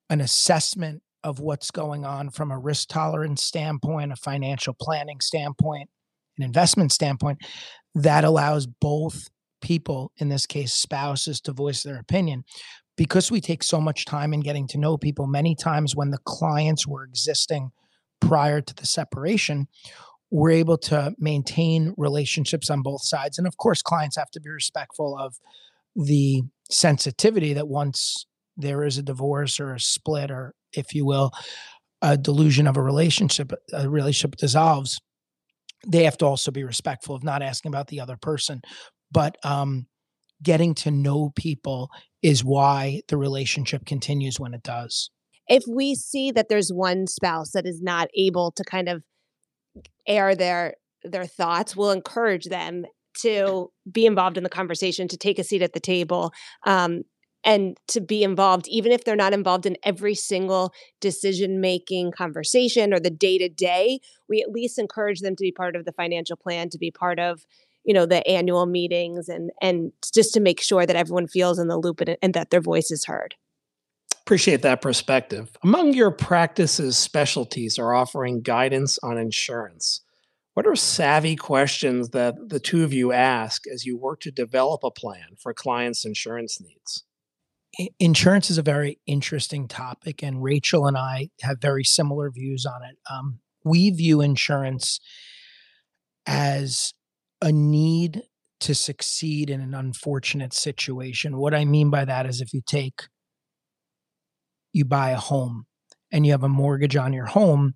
an 0.10 0.22
assessment 0.22 1.02
of 1.24 1.40
what's 1.40 1.72
going 1.72 2.06
on 2.06 2.30
from 2.30 2.52
a 2.52 2.58
risk 2.58 2.90
tolerance 2.90 3.44
standpoint, 3.44 4.12
a 4.12 4.16
financial 4.16 4.74
planning 4.80 5.20
standpoint, 5.20 5.90
an 6.38 6.46
investment 6.46 6.92
standpoint 6.92 7.40
that 7.96 8.24
allows 8.24 8.66
both 8.66 9.28
people, 9.62 10.12
in 10.18 10.30
this 10.30 10.46
case, 10.46 10.74
spouses, 10.74 11.42
to 11.42 11.52
voice 11.52 11.84
their 11.84 12.00
opinion 12.00 12.44
because 13.00 13.32
we 13.32 13.40
take 13.40 13.64
so 13.64 13.80
much 13.80 14.04
time 14.04 14.34
in 14.34 14.42
getting 14.42 14.68
to 14.68 14.78
know 14.78 14.98
people, 14.98 15.26
many 15.26 15.56
times 15.56 15.96
when 15.96 16.12
the 16.12 16.18
clients 16.26 16.86
were 16.86 17.06
existing 17.06 17.72
prior 18.20 18.60
to 18.60 18.76
the 18.76 18.86
separation, 18.86 19.68
we're 20.32 20.52
able 20.52 20.78
to 20.78 21.14
maintain 21.18 21.94
relationships 21.98 22.70
on 22.70 22.82
both 22.82 23.04
sides. 23.04 23.38
And 23.38 23.48
of 23.48 23.58
course, 23.58 23.82
clients 23.82 24.18
have 24.18 24.32
to 24.32 24.40
be 24.40 24.50
respectful 24.50 25.18
of 25.18 25.36
the 25.96 26.44
sensitivity 26.70 27.54
that 27.54 27.68
once 27.68 28.26
there 28.56 28.84
is 28.84 28.98
a 28.98 29.04
divorce 29.04 29.60
or 29.60 29.74
a 29.74 29.80
split, 29.80 30.30
or 30.30 30.54
if 30.74 30.94
you 30.94 31.06
will, 31.06 31.32
a 32.02 32.18
delusion 32.18 32.68
of 32.68 32.78
a 32.78 32.82
relationship, 32.82 33.52
a 33.74 33.90
relationship 33.90 34.36
dissolves, 34.38 35.00
they 35.88 36.04
have 36.04 36.18
to 36.18 36.26
also 36.26 36.52
be 36.52 36.64
respectful 36.64 37.16
of 37.16 37.24
not 37.24 37.42
asking 37.42 37.70
about 37.70 37.88
the 37.88 38.00
other 38.00 38.18
person. 38.18 38.62
But 39.12 39.38
um, 39.44 39.88
getting 40.44 40.76
to 40.76 40.92
know 40.92 41.32
people 41.36 41.90
is 42.22 42.44
why 42.44 43.02
the 43.08 43.18
relationship 43.18 43.86
continues 43.86 44.40
when 44.40 44.54
it 44.54 44.64
does. 44.64 45.10
If 45.48 45.64
we 45.68 45.96
see 45.96 46.32
that 46.32 46.48
there's 46.48 46.70
one 46.72 47.08
spouse 47.08 47.52
that 47.54 47.66
is 47.66 47.82
not 47.82 48.10
able 48.16 48.52
to 48.52 48.64
kind 48.64 48.88
of 48.88 49.02
air 50.08 50.36
their 50.36 50.76
their 51.04 51.26
thoughts, 51.26 51.76
we'll 51.76 51.92
encourage 51.92 52.46
them 52.46 52.86
to 53.22 53.72
be 53.90 54.06
involved 54.06 54.38
in 54.38 54.44
the 54.44 54.50
conversation, 54.50 55.08
to 55.08 55.18
take 55.18 55.40
a 55.40 55.44
seat 55.44 55.62
at 55.62 55.74
the 55.74 55.80
table, 55.80 56.32
um, 56.66 57.04
and 57.44 57.78
to 57.88 58.02
be 58.02 58.24
involved, 58.24 58.68
even 58.68 58.92
if 58.92 59.06
they're 59.06 59.16
not 59.16 59.34
involved 59.34 59.66
in 59.66 59.78
every 59.84 60.14
single 60.14 60.74
decision 61.00 61.62
making 61.62 62.12
conversation 62.12 62.94
or 62.94 63.00
the 63.00 63.10
day 63.10 63.38
to 63.38 63.48
day. 63.48 64.00
We 64.28 64.42
at 64.42 64.52
least 64.52 64.78
encourage 64.78 65.22
them 65.22 65.36
to 65.36 65.42
be 65.42 65.52
part 65.52 65.76
of 65.76 65.86
the 65.86 65.94
financial 65.94 66.36
plan, 66.36 66.70
to 66.70 66.78
be 66.78 66.92
part 66.92 67.20
of 67.20 67.46
you 67.86 67.94
know 67.94 68.06
the 68.06 68.26
annual 68.28 68.66
meetings 68.66 69.30
and 69.30 69.52
and 69.62 69.92
just 70.14 70.34
to 70.34 70.40
make 70.40 70.62
sure 70.62 70.86
that 70.86 70.96
everyone 70.96 71.28
feels 71.28 71.60
in 71.60 71.68
the 71.68 71.78
loop 71.78 72.02
and, 72.02 72.18
and 72.22 72.34
that 72.34 72.50
their 72.50 72.62
voice 72.62 72.92
is 72.92 73.06
heard 73.06 73.36
appreciate 74.30 74.62
that 74.62 74.80
perspective. 74.80 75.50
Among 75.64 75.96
your 75.96 76.12
practices 76.12 77.00
specialties 77.00 77.80
are 77.80 77.96
offering 77.96 78.44
guidance 78.44 79.00
on 79.02 79.18
insurance. 79.18 80.02
What 80.54 80.68
are 80.68 80.76
savvy 80.76 81.36
questions 81.36 82.10
that 82.10 82.36
the 82.48 82.60
two 82.60 82.84
of 82.84 82.94
you 82.94 83.12
ask 83.12 83.64
as 83.66 83.86
you 83.86 83.98
work 83.98 84.20
to 84.20 84.30
develop 84.30 84.84
a 84.84 84.92
plan 84.92 85.30
for 85.42 85.52
clients 85.52 86.06
insurance 86.06 86.62
needs? 86.62 87.06
Insurance 88.00 88.52
is 88.52 88.60
a 88.60 88.62
very 88.62 89.00
interesting 89.08 89.68
topic 89.68 90.22
and 90.22 90.44
rachel 90.44 90.86
and 90.86 90.96
i 90.96 91.30
have 91.42 91.60
very 91.60 91.84
similar 91.84 92.30
views 92.30 92.68
on 92.68 92.84
it. 92.84 93.00
Um, 93.12 93.40
we 93.66 93.90
view 93.90 94.22
insurance 94.22 95.00
as 96.28 96.94
a 97.42 97.52
need 97.52 98.22
to 98.60 98.76
succeed 98.76 99.50
in 99.50 99.60
an 99.60 99.74
unfortunate 99.74 100.54
situation. 100.54 101.40
What 101.40 101.56
I 101.56 101.66
mean 101.66 101.90
by 101.90 102.06
that 102.06 102.28
is 102.28 102.42
if 102.42 102.54
you 102.54 102.62
take, 102.64 103.08
you 104.74 104.86
buy 104.86 105.12
a 105.12 105.18
home 105.18 105.66
and 106.12 106.26
you 106.26 106.32
have 106.32 106.44
a 106.44 106.50
mortgage 106.50 106.96
on 106.96 107.14
your 107.14 107.26
home, 107.26 107.76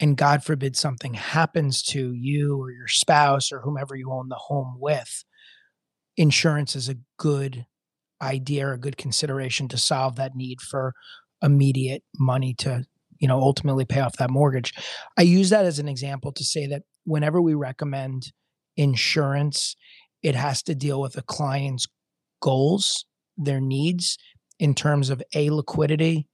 and 0.00 0.16
God 0.16 0.44
forbid 0.44 0.76
something 0.76 1.14
happens 1.14 1.82
to 1.84 2.12
you 2.12 2.60
or 2.60 2.70
your 2.70 2.88
spouse 2.88 3.50
or 3.52 3.60
whomever 3.60 3.94
you 3.94 4.12
own 4.12 4.28
the 4.28 4.36
home 4.36 4.76
with, 4.78 5.24
insurance 6.16 6.76
is 6.76 6.88
a 6.88 6.96
good 7.18 7.66
idea 8.22 8.66
or 8.66 8.72
a 8.72 8.78
good 8.78 8.96
consideration 8.96 9.68
to 9.68 9.76
solve 9.76 10.16
that 10.16 10.34
need 10.34 10.60
for 10.60 10.94
immediate 11.42 12.02
money 12.18 12.54
to 12.54 12.82
you 13.18 13.28
know 13.28 13.38
ultimately 13.38 13.84
pay 13.84 14.00
off 14.00 14.16
that 14.16 14.30
mortgage. 14.30 14.72
I 15.18 15.22
use 15.22 15.50
that 15.50 15.66
as 15.66 15.78
an 15.78 15.88
example 15.88 16.32
to 16.32 16.44
say 16.44 16.66
that 16.66 16.82
whenever 17.04 17.40
we 17.40 17.54
recommend 17.54 18.32
insurance, 18.76 19.76
it 20.22 20.34
has 20.34 20.62
to 20.64 20.74
deal 20.74 21.00
with 21.00 21.16
a 21.16 21.22
client's 21.22 21.86
goals, 22.40 23.06
their 23.36 23.60
needs 23.60 24.18
in 24.58 24.74
terms 24.74 25.10
of 25.10 25.22
A, 25.34 25.50
liquidity, 25.50 26.26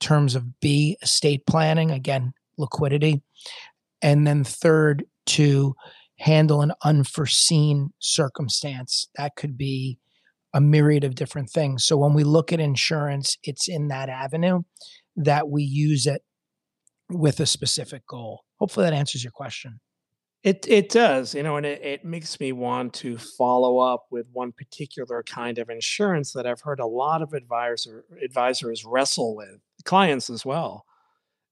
terms 0.00 0.34
of 0.34 0.60
B, 0.60 0.96
estate 1.02 1.46
planning, 1.46 1.90
again, 1.90 2.32
liquidity. 2.58 3.22
And 4.02 4.26
then 4.26 4.44
third, 4.44 5.04
to 5.26 5.74
handle 6.18 6.60
an 6.60 6.72
unforeseen 6.84 7.90
circumstance. 7.98 9.08
That 9.16 9.36
could 9.36 9.56
be 9.56 9.98
a 10.52 10.60
myriad 10.60 11.04
of 11.04 11.14
different 11.14 11.50
things. 11.50 11.84
So 11.84 11.96
when 11.96 12.14
we 12.14 12.24
look 12.24 12.52
at 12.52 12.60
insurance, 12.60 13.38
it's 13.44 13.68
in 13.68 13.88
that 13.88 14.08
avenue 14.08 14.62
that 15.16 15.48
we 15.48 15.62
use 15.62 16.06
it 16.06 16.22
with 17.08 17.40
a 17.40 17.46
specific 17.46 18.06
goal. 18.06 18.44
Hopefully 18.58 18.84
that 18.84 18.92
answers 18.92 19.24
your 19.24 19.32
question. 19.32 19.80
It 20.42 20.64
it 20.66 20.88
does, 20.88 21.34
you 21.34 21.42
know, 21.42 21.56
and 21.56 21.66
it, 21.66 21.82
it 21.82 22.04
makes 22.04 22.40
me 22.40 22.52
want 22.52 22.94
to 22.94 23.18
follow 23.18 23.78
up 23.78 24.06
with 24.10 24.26
one 24.32 24.52
particular 24.52 25.22
kind 25.22 25.58
of 25.58 25.68
insurance 25.68 26.32
that 26.32 26.46
I've 26.46 26.62
heard 26.62 26.80
a 26.80 26.86
lot 26.86 27.20
of 27.20 27.34
advisor 27.34 28.04
advisors 28.24 28.84
wrestle 28.86 29.36
with, 29.36 29.60
clients 29.84 30.30
as 30.30 30.46
well. 30.46 30.86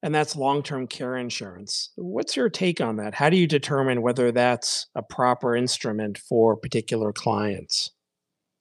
And 0.03 0.15
that's 0.15 0.37
long-term 0.37 0.87
care 0.87 1.17
insurance. 1.17 1.91
What's 1.97 2.37
your 2.37 2.49
take 2.49 2.81
on 2.81 2.97
that? 2.97 3.15
How 3.15 3.29
do 3.29 3.37
you 3.37 3.49
determine 3.49 4.01
whether 4.01 4.31
that's 4.31 4.87
a 4.95 5.03
proper 5.03 5.57
instrument 5.57 6.19
for 6.19 6.57
particular 6.57 7.13
clients? 7.13 7.91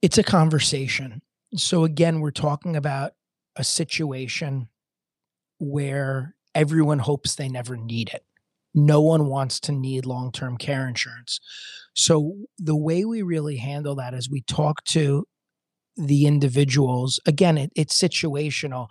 It's 0.02 0.18
a 0.18 0.24
conversation. 0.24 1.22
So 1.56 1.84
again, 1.84 2.22
we're 2.22 2.32
talking 2.32 2.76
about 2.76 3.14
a 3.56 3.64
situation 3.64 4.68
where 5.60 6.36
everyone 6.56 7.00
hopes 7.00 7.36
they 7.36 7.50
never 7.50 7.78
need 7.78 8.10
it 8.10 8.26
no 8.78 9.02
one 9.02 9.26
wants 9.26 9.60
to 9.62 9.72
need 9.72 10.06
long 10.06 10.32
term 10.32 10.56
care 10.56 10.88
insurance. 10.88 11.40
So, 11.96 12.36
the 12.60 12.76
way 12.76 13.06
we 13.06 13.24
really 13.24 13.58
handle 13.58 13.96
that 13.96 14.14
is 14.14 14.30
we 14.30 14.42
talk 14.42 14.84
to 14.90 15.26
the 15.96 16.28
individuals. 16.28 17.20
Again, 17.26 17.58
it, 17.58 17.72
it's 17.76 18.00
situational 18.00 18.88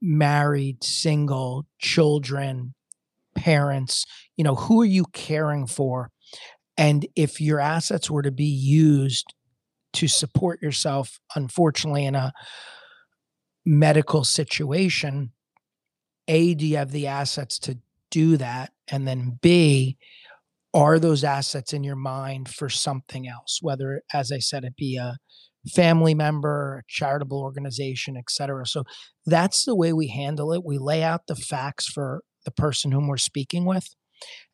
married, 0.00 0.82
single, 0.82 1.66
children, 1.78 2.74
parents. 3.34 4.06
You 4.36 4.44
know, 4.44 4.54
who 4.54 4.80
are 4.80 4.86
you 4.86 5.04
caring 5.12 5.66
for? 5.66 6.10
And 6.76 7.06
if 7.14 7.40
your 7.40 7.60
assets 7.60 8.10
were 8.10 8.22
to 8.22 8.30
be 8.30 8.44
used 8.44 9.34
to 9.94 10.08
support 10.08 10.62
yourself, 10.62 11.18
unfortunately, 11.34 12.06
in 12.06 12.14
a 12.14 12.32
medical 13.66 14.24
situation, 14.24 15.32
A, 16.28 16.54
do 16.54 16.66
you 16.66 16.76
have 16.76 16.92
the 16.92 17.08
assets 17.08 17.58
to 17.60 17.78
do 18.10 18.36
that? 18.36 18.72
And 18.88 19.06
then 19.06 19.38
B, 19.40 19.96
are 20.74 20.98
those 20.98 21.24
assets 21.24 21.72
in 21.72 21.84
your 21.84 21.96
mind 21.96 22.48
for 22.48 22.68
something 22.68 23.26
else? 23.28 23.58
Whether, 23.62 24.02
as 24.12 24.30
I 24.30 24.38
said, 24.38 24.64
it 24.64 24.76
be 24.76 24.96
a 24.96 25.16
family 25.74 26.14
member, 26.14 26.78
a 26.78 26.82
charitable 26.88 27.40
organization, 27.40 28.16
et 28.16 28.30
cetera. 28.30 28.66
So 28.66 28.84
that's 29.26 29.64
the 29.64 29.74
way 29.74 29.92
we 29.92 30.08
handle 30.08 30.52
it. 30.52 30.64
We 30.64 30.78
lay 30.78 31.02
out 31.02 31.26
the 31.26 31.36
facts 31.36 31.86
for 31.86 32.22
the 32.44 32.50
person 32.50 32.92
whom 32.92 33.08
we're 33.08 33.16
speaking 33.16 33.64
with 33.64 33.94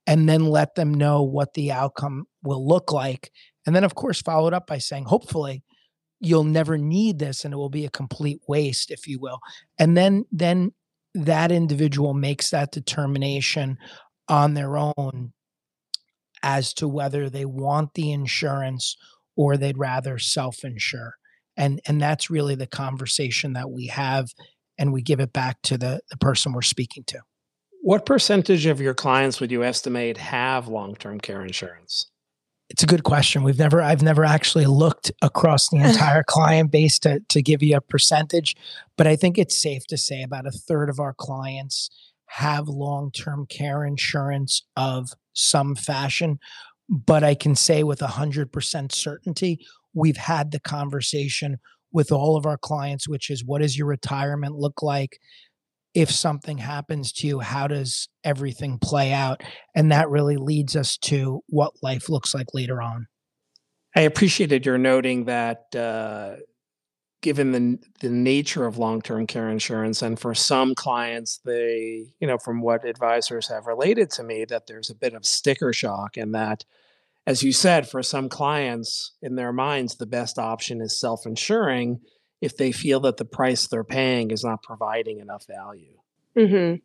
and 0.07 0.29
then 0.29 0.47
let 0.47 0.75
them 0.75 0.93
know 0.93 1.23
what 1.23 1.55
the 1.55 1.73
outcome 1.73 2.25
will 2.43 2.67
look 2.67 2.93
like. 2.93 3.31
And 3.67 3.75
then, 3.75 3.85
of 3.85 3.95
course, 3.95 4.21
follow 4.21 4.49
it 4.49 4.55
up 4.55 4.67
by 4.67 4.79
saying, 4.79 5.05
hopefully, 5.05 5.62
you'll 6.21 6.45
never 6.45 6.79
need 6.79 7.19
this 7.19 7.45
and 7.45 7.53
it 7.53 7.57
will 7.57 7.71
be 7.71 7.85
a 7.85 7.90
complete 7.90 8.40
waste, 8.49 8.90
if 8.90 9.07
you 9.07 9.19
will. 9.21 9.38
And 9.79 9.97
then, 9.97 10.25
then 10.33 10.73
that 11.14 11.53
individual 11.53 12.14
makes 12.14 12.50
that 12.50 12.72
determination 12.72 13.79
on 14.29 14.55
their 14.55 14.77
own 14.77 15.33
as 16.42 16.74
to 16.74 16.88
whether 16.88 17.31
they 17.31 17.44
want 17.44 17.94
the 17.94 18.12
insurance 18.12 18.96
or 19.37 19.57
they'd 19.57 19.79
rather 19.79 20.18
self-insure. 20.18 21.14
And 21.57 21.81
and 21.87 22.00
that's 22.00 22.31
really 22.31 22.57
the 22.57 22.66
conversation 22.66 23.53
that 23.53 23.70
we 23.70 23.87
have 23.87 24.29
and 24.77 24.92
we 24.92 25.03
give 25.03 25.20
it 25.20 25.33
back 25.33 25.62
to 25.62 25.79
the 25.79 26.00
the 26.11 26.16
person 26.16 26.53
we're 26.53 26.62
speaking 26.62 27.05
to. 27.07 27.20
What 27.83 28.07
percentage 28.07 28.66
of 28.66 28.81
your 28.81 28.94
clients 28.94 29.40
would 29.40 29.53
you 29.53 29.62
estimate 29.62 30.16
have 30.16 30.68
long-term 30.68 31.20
care 31.20 31.42
insurance 31.42 32.11
it's 32.70 32.83
a 32.83 32.87
good 32.87 33.05
question 33.05 33.42
we've 33.42 33.59
never 33.59 33.83
i've 33.83 34.03
never 34.03 34.24
actually 34.24 34.66
looked 34.66 35.12
across 35.22 35.68
the 35.68 35.77
entire 35.88 36.22
client 36.22 36.70
base 36.70 36.98
to 36.98 37.20
to 37.29 37.42
give 37.42 37.62
you 37.62 37.77
a 37.77 37.81
percentage 37.81 38.57
but 38.96 39.07
i 39.07 39.16
think 39.16 39.38
it's 39.38 39.61
safe 39.61 39.87
to 39.87 39.96
say 39.96 40.22
about 40.22 40.46
a 40.46 40.50
third 40.50 40.88
of 40.88 40.98
our 40.98 41.14
clients 41.14 41.90
have 42.27 42.68
long-term 42.68 43.46
care 43.46 43.85
insurance 43.85 44.62
of 44.77 45.11
some 45.35 45.74
fashion 45.74 46.38
but 46.88 47.24
I 47.24 47.35
can 47.35 47.55
say 47.55 47.83
with 47.83 48.00
100% 48.00 48.92
certainty, 48.92 49.66
we've 49.94 50.16
had 50.16 50.50
the 50.50 50.61
conversation 50.61 51.59
with 51.92 52.11
all 52.11 52.37
of 52.37 52.44
our 52.44 52.59
clients, 52.59 53.09
which 53.09 53.31
is 53.31 53.44
what 53.44 53.62
does 53.62 53.79
your 53.79 53.87
retirement 53.87 54.57
look 54.57 54.83
like? 54.83 55.20
If 55.94 56.11
something 56.11 56.59
happens 56.59 57.12
to 57.12 57.26
you, 57.26 57.40
how 57.40 57.68
does 57.68 58.09
everything 58.24 58.78
play 58.78 59.12
out? 59.12 59.42
And 59.74 59.92
that 59.92 60.11
really 60.11 60.37
leads 60.37 60.74
us 60.74 60.96
to 60.98 61.40
what 61.48 61.72
life 61.83 62.09
looks 62.09 62.35
like 62.35 62.48
later 62.52 62.83
on. 62.83 63.07
I 63.96 64.00
appreciated 64.00 64.66
your 64.66 64.76
noting 64.76 65.26
that 65.26 65.74
uh, 65.74 66.37
given 67.24 67.52
the 67.52 67.78
the 68.00 68.11
nature 68.11 68.66
of 68.66 68.76
long-term 68.76 69.26
care 69.26 69.48
insurance 69.48 70.02
and 70.02 70.20
for 70.20 70.35
some 70.35 70.74
clients 70.74 71.40
they 71.46 72.04
you 72.20 72.26
know 72.26 72.37
from 72.37 72.61
what 72.61 72.85
advisors 72.85 73.48
have 73.48 73.66
related 73.66 74.11
to 74.11 74.22
me 74.22 74.44
that 74.44 74.66
there's 74.66 74.90
a 74.90 74.94
bit 74.94 75.14
of 75.14 75.24
sticker 75.24 75.72
shock 75.72 76.18
and 76.18 76.35
that 76.35 76.66
as 77.26 77.42
you 77.42 77.50
said 77.50 77.88
for 77.88 78.02
some 78.02 78.28
clients 78.28 79.12
in 79.22 79.37
their 79.37 79.54
minds 79.54 79.96
the 79.96 80.04
best 80.04 80.38
option 80.38 80.83
is 80.83 81.00
self-insuring 81.00 81.98
if 82.44 82.57
they 82.57 82.70
feel 82.72 83.00
that 83.00 83.16
the 83.16 83.24
price 83.24 83.66
they're 83.66 83.85
paying 83.85 84.30
is 84.30 84.44
not 84.44 84.62
providing 84.62 85.18
enough 85.18 85.46
value 85.46 85.94
Mm-hmm. 86.37 86.83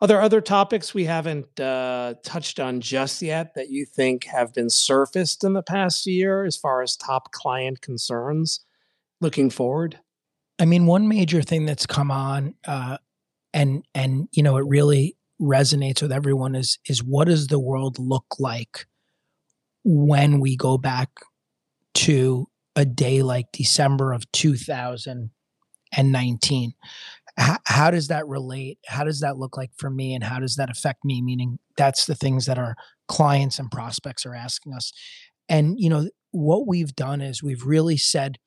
are 0.00 0.06
there 0.06 0.20
other 0.20 0.40
topics 0.40 0.94
we 0.94 1.06
haven't 1.06 1.58
uh, 1.58 2.14
touched 2.22 2.60
on 2.60 2.80
just 2.80 3.20
yet 3.20 3.54
that 3.56 3.68
you 3.68 3.84
think 3.84 4.24
have 4.24 4.54
been 4.54 4.70
surfaced 4.70 5.42
in 5.42 5.54
the 5.54 5.62
past 5.62 6.06
year 6.06 6.44
as 6.44 6.56
far 6.56 6.82
as 6.82 6.96
top 6.96 7.32
client 7.32 7.80
concerns 7.80 8.60
looking 9.20 9.50
forward? 9.50 9.98
I 10.60 10.66
mean, 10.66 10.86
one 10.86 11.08
major 11.08 11.42
thing 11.42 11.66
that's 11.66 11.86
come 11.86 12.12
on, 12.12 12.54
uh, 12.64 12.98
and 13.52 13.84
and 13.92 14.28
you 14.30 14.44
know, 14.44 14.56
it 14.56 14.66
really 14.66 15.16
resonates 15.40 16.00
with 16.00 16.12
everyone 16.12 16.54
is 16.54 16.78
is 16.86 17.02
what 17.02 17.26
does 17.26 17.48
the 17.48 17.58
world 17.58 17.98
look 17.98 18.26
like 18.38 18.86
when 19.82 20.38
we 20.38 20.56
go 20.56 20.78
back 20.78 21.10
to 21.94 22.48
a 22.76 22.84
day 22.84 23.22
like 23.22 23.46
December 23.52 24.12
of 24.12 24.30
2019? 24.32 26.72
How, 27.38 27.56
how 27.64 27.90
does 27.90 28.08
that 28.08 28.26
relate? 28.26 28.78
How 28.86 29.04
does 29.04 29.20
that 29.20 29.38
look 29.38 29.56
like 29.56 29.70
for 29.76 29.90
me, 29.90 30.14
and 30.14 30.24
how 30.24 30.38
does 30.38 30.56
that 30.56 30.70
affect 30.70 31.04
me? 31.04 31.22
Meaning, 31.22 31.58
that's 31.76 32.06
the 32.06 32.14
things 32.14 32.46
that 32.46 32.58
our 32.58 32.76
clients 33.08 33.58
and 33.58 33.70
prospects 33.70 34.26
are 34.26 34.34
asking 34.34 34.74
us. 34.74 34.92
And 35.48 35.76
you 35.78 35.88
know, 35.88 36.08
what 36.30 36.66
we've 36.66 36.94
done 36.94 37.20
is 37.20 37.42
we've 37.42 37.64
really 37.64 37.96
said 37.96 38.38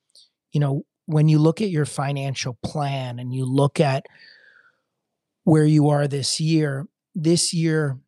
you 0.56 0.62
know, 0.62 0.86
when 1.06 1.28
you 1.28 1.38
look 1.38 1.62
at 1.62 1.70
your 1.70 1.86
financial 1.86 2.58
plan 2.64 3.20
and 3.20 3.34
you 3.34 3.46
look 3.46 3.82
at 3.82 4.06
where 5.44 5.66
you 5.66 5.90
are 5.90 6.08
this 6.08 6.40
year, 6.40 6.88
this 7.14 7.54
year 7.54 8.00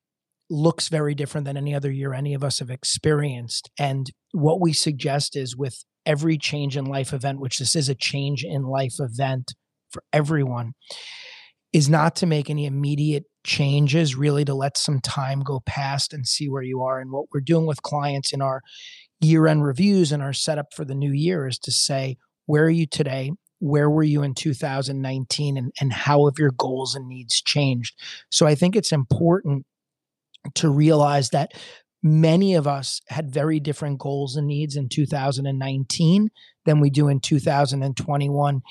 looks 0.50 0.88
very 0.88 1.14
different 1.14 1.44
than 1.44 1.58
any 1.58 1.76
other 1.76 1.92
year 1.92 2.14
any 2.14 2.34
of 2.34 2.46
us 2.46 2.60
have 2.60 2.70
experienced. 2.70 3.70
And 3.78 4.10
what 4.32 4.62
we 4.62 4.72
suggest 4.72 5.36
is 5.36 5.58
with 5.58 5.84
every 6.08 6.38
change 6.38 6.76
in 6.76 6.86
life 6.86 7.14
event, 7.14 7.40
which 7.40 7.60
this 7.60 7.76
is 7.76 7.90
a 7.90 7.96
change 7.96 8.44
in 8.44 8.64
life 8.64 8.96
event 9.00 9.54
for 9.92 10.02
everyone, 10.12 10.72
is 11.74 11.90
not 11.90 12.16
to 12.16 12.26
make 12.26 12.50
any 12.50 12.66
immediate 12.66 13.26
changes, 13.46 14.16
really 14.16 14.46
to 14.46 14.56
let 14.56 14.78
some 14.78 15.00
time 15.02 15.42
go 15.42 15.62
past 15.66 16.14
and 16.14 16.26
see 16.26 16.50
where 16.50 16.64
you 16.64 16.82
are. 16.82 17.00
And 17.00 17.12
what 17.12 17.26
we're 17.32 17.42
doing 17.42 17.68
with 17.68 17.84
clients 17.84 18.32
in 18.32 18.42
our 18.42 18.62
year 19.20 19.48
end 19.48 19.64
reviews 19.64 20.12
and 20.12 20.24
our 20.24 20.34
setup 20.34 20.74
for 20.74 20.86
the 20.86 20.96
new 20.96 21.12
year 21.12 21.46
is 21.46 21.60
to 21.60 21.72
say, 21.72 22.18
where 22.46 22.64
are 22.64 22.70
you 22.70 22.88
today? 22.88 23.32
Where 23.60 23.90
were 23.90 24.04
you 24.04 24.24
in 24.24 24.34
2019? 24.34 25.58
And, 25.58 25.72
and 25.82 25.92
how 25.92 26.26
have 26.26 26.40
your 26.40 26.52
goals 26.52 26.96
and 26.96 27.08
needs 27.08 27.42
changed? 27.42 28.00
So 28.30 28.48
I 28.48 28.56
think 28.56 28.76
it's 28.76 28.92
important 28.92 29.66
to 30.56 30.70
realize 30.70 31.32
that 31.32 31.54
many 32.04 32.56
of 32.56 32.68
us 32.68 33.02
had 33.08 33.34
very 33.34 33.60
different 33.60 34.00
goals 34.00 34.36
and 34.36 34.48
needs 34.48 34.76
in 34.76 34.90
2019 34.90 36.30
than 36.66 36.80
we 36.80 36.90
do 36.90 37.08
in 37.08 37.20
2021. 37.20 38.62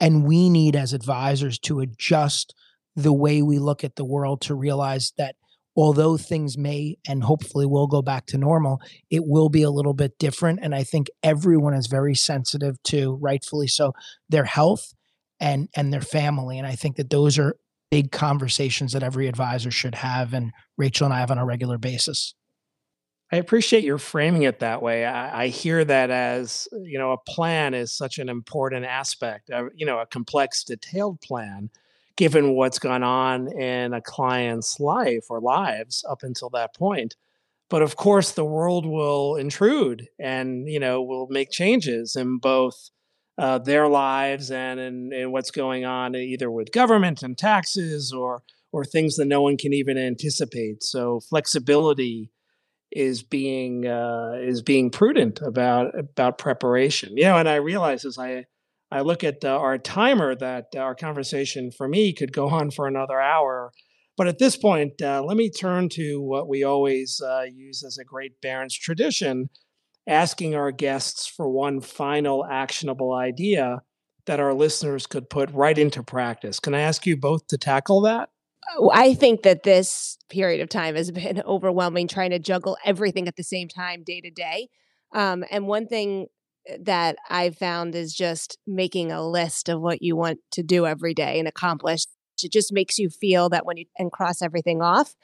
And 0.00 0.24
we 0.24 0.50
need, 0.50 0.74
as 0.74 0.92
advisors, 0.92 1.58
to 1.60 1.80
adjust 1.80 2.54
the 2.96 3.12
way 3.12 3.40
we 3.42 3.58
look 3.58 3.84
at 3.84 3.96
the 3.96 4.04
world 4.04 4.40
to 4.42 4.54
realize 4.54 5.12
that 5.16 5.36
although 5.76 6.16
things 6.16 6.58
may 6.58 6.96
and 7.08 7.24
hopefully 7.24 7.66
will 7.66 7.86
go 7.86 8.02
back 8.02 8.26
to 8.26 8.38
normal, 8.38 8.80
it 9.10 9.22
will 9.24 9.48
be 9.48 9.62
a 9.62 9.70
little 9.70 9.94
bit 9.94 10.18
different. 10.18 10.60
And 10.62 10.74
I 10.74 10.84
think 10.84 11.08
everyone 11.22 11.74
is 11.74 11.86
very 11.86 12.14
sensitive 12.14 12.82
to, 12.84 13.14
rightfully 13.14 13.68
so, 13.68 13.92
their 14.28 14.44
health 14.44 14.92
and 15.40 15.68
and 15.74 15.92
their 15.92 16.02
family. 16.02 16.58
And 16.58 16.66
I 16.66 16.74
think 16.74 16.96
that 16.96 17.10
those 17.10 17.38
are 17.38 17.56
big 17.90 18.10
conversations 18.10 18.92
that 18.92 19.02
every 19.02 19.28
advisor 19.28 19.70
should 19.70 19.96
have, 19.96 20.32
and 20.32 20.52
Rachel 20.76 21.04
and 21.04 21.14
I 21.14 21.20
have 21.20 21.30
on 21.30 21.38
a 21.38 21.44
regular 21.44 21.78
basis. 21.78 22.34
I 23.32 23.36
appreciate 23.36 23.82
your 23.82 23.98
framing 23.98 24.42
it 24.42 24.60
that 24.60 24.82
way. 24.82 25.06
I, 25.06 25.44
I, 25.44 25.46
hear 25.48 25.82
that 25.86 26.10
as 26.10 26.68
you 26.82 26.98
know, 26.98 27.12
a 27.12 27.18
plan 27.18 27.72
is 27.72 27.90
such 27.90 28.18
an 28.18 28.28
important 28.28 28.84
aspect. 28.84 29.48
Of, 29.48 29.70
you 29.74 29.86
know, 29.86 29.98
a 30.00 30.06
complex, 30.06 30.64
detailed 30.64 31.22
plan 31.22 31.70
given 32.16 32.54
what's 32.54 32.78
gone 32.78 33.02
on 33.02 33.48
in 33.58 33.94
a 33.94 34.02
client's 34.02 34.78
life 34.78 35.26
or 35.30 35.40
lives 35.40 36.04
up 36.08 36.22
until 36.22 36.50
that 36.50 36.74
point 36.74 37.16
but 37.72 37.80
of 37.80 37.96
course 37.96 38.32
the 38.32 38.44
world 38.44 38.84
will 38.84 39.34
intrude 39.36 40.06
and 40.18 40.68
you 40.68 40.78
know 40.78 41.02
will 41.02 41.26
make 41.30 41.50
changes 41.50 42.14
in 42.14 42.36
both 42.36 42.90
uh, 43.38 43.58
their 43.58 43.88
lives 43.88 44.50
and 44.50 44.78
in, 44.78 45.10
in, 45.10 45.32
what's 45.32 45.50
going 45.50 45.86
on 45.86 46.14
either 46.14 46.50
with 46.50 46.70
government 46.70 47.22
and 47.22 47.38
taxes 47.38 48.12
or 48.12 48.42
or 48.72 48.84
things 48.84 49.16
that 49.16 49.24
no 49.24 49.40
one 49.40 49.56
can 49.56 49.72
even 49.72 49.96
anticipate 49.96 50.82
so 50.82 51.18
flexibility 51.20 52.30
is 52.92 53.22
being 53.22 53.86
uh, 53.86 54.32
is 54.40 54.62
being 54.62 54.90
prudent 54.90 55.40
about 55.40 55.98
about 55.98 56.38
preparation 56.38 57.16
you 57.16 57.24
know 57.24 57.36
and 57.36 57.48
i 57.48 57.56
realize 57.56 58.04
as 58.04 58.18
i 58.18 58.44
I 58.92 59.00
look 59.00 59.24
at 59.24 59.42
uh, 59.42 59.48
our 59.48 59.78
timer 59.78 60.34
that 60.36 60.66
uh, 60.76 60.80
our 60.80 60.94
conversation 60.94 61.70
for 61.70 61.88
me 61.88 62.12
could 62.12 62.30
go 62.30 62.50
on 62.50 62.70
for 62.70 62.86
another 62.86 63.18
hour. 63.18 63.72
But 64.18 64.28
at 64.28 64.38
this 64.38 64.54
point, 64.54 65.00
uh, 65.00 65.22
let 65.24 65.38
me 65.38 65.48
turn 65.48 65.88
to 65.94 66.20
what 66.20 66.46
we 66.46 66.62
always 66.62 67.20
uh, 67.24 67.46
use 67.50 67.82
as 67.82 67.96
a 67.96 68.04
great 68.04 68.38
Barron's 68.42 68.76
tradition 68.76 69.48
asking 70.06 70.54
our 70.54 70.70
guests 70.70 71.26
for 71.26 71.48
one 71.48 71.80
final 71.80 72.44
actionable 72.44 73.14
idea 73.14 73.80
that 74.26 74.40
our 74.40 74.52
listeners 74.52 75.06
could 75.06 75.30
put 75.30 75.50
right 75.52 75.78
into 75.78 76.02
practice. 76.02 76.60
Can 76.60 76.74
I 76.74 76.80
ask 76.80 77.06
you 77.06 77.16
both 77.16 77.46
to 77.46 77.56
tackle 77.56 78.02
that? 78.02 78.28
I 78.92 79.14
think 79.14 79.42
that 79.42 79.64
this 79.64 80.18
period 80.28 80.60
of 80.60 80.68
time 80.68 80.94
has 80.94 81.10
been 81.10 81.42
overwhelming 81.46 82.08
trying 82.08 82.30
to 82.30 82.38
juggle 82.38 82.76
everything 82.84 83.28
at 83.28 83.36
the 83.36 83.42
same 83.42 83.68
time 83.68 84.02
day 84.04 84.20
to 84.20 84.30
day. 84.30 84.68
Um, 85.14 85.44
and 85.50 85.66
one 85.66 85.86
thing 85.86 86.26
eh, 86.66 86.78
that 86.82 87.16
I've 87.28 87.56
found 87.56 87.94
is 87.94 88.14
just 88.14 88.58
making 88.66 89.12
a 89.12 89.26
list 89.26 89.68
of 89.68 89.80
what 89.80 90.02
you 90.02 90.16
want 90.16 90.38
to 90.52 90.62
do 90.62 90.86
every 90.86 91.14
day 91.14 91.38
and 91.38 91.48
accomplish. 91.48 92.06
It 92.42 92.52
just 92.52 92.72
makes 92.72 92.98
you 92.98 93.10
feel 93.10 93.48
that 93.50 93.66
when 93.66 93.76
you 93.76 93.84
and 93.98 94.10
cross 94.10 94.42
everything 94.42 94.80
off, 94.80 95.14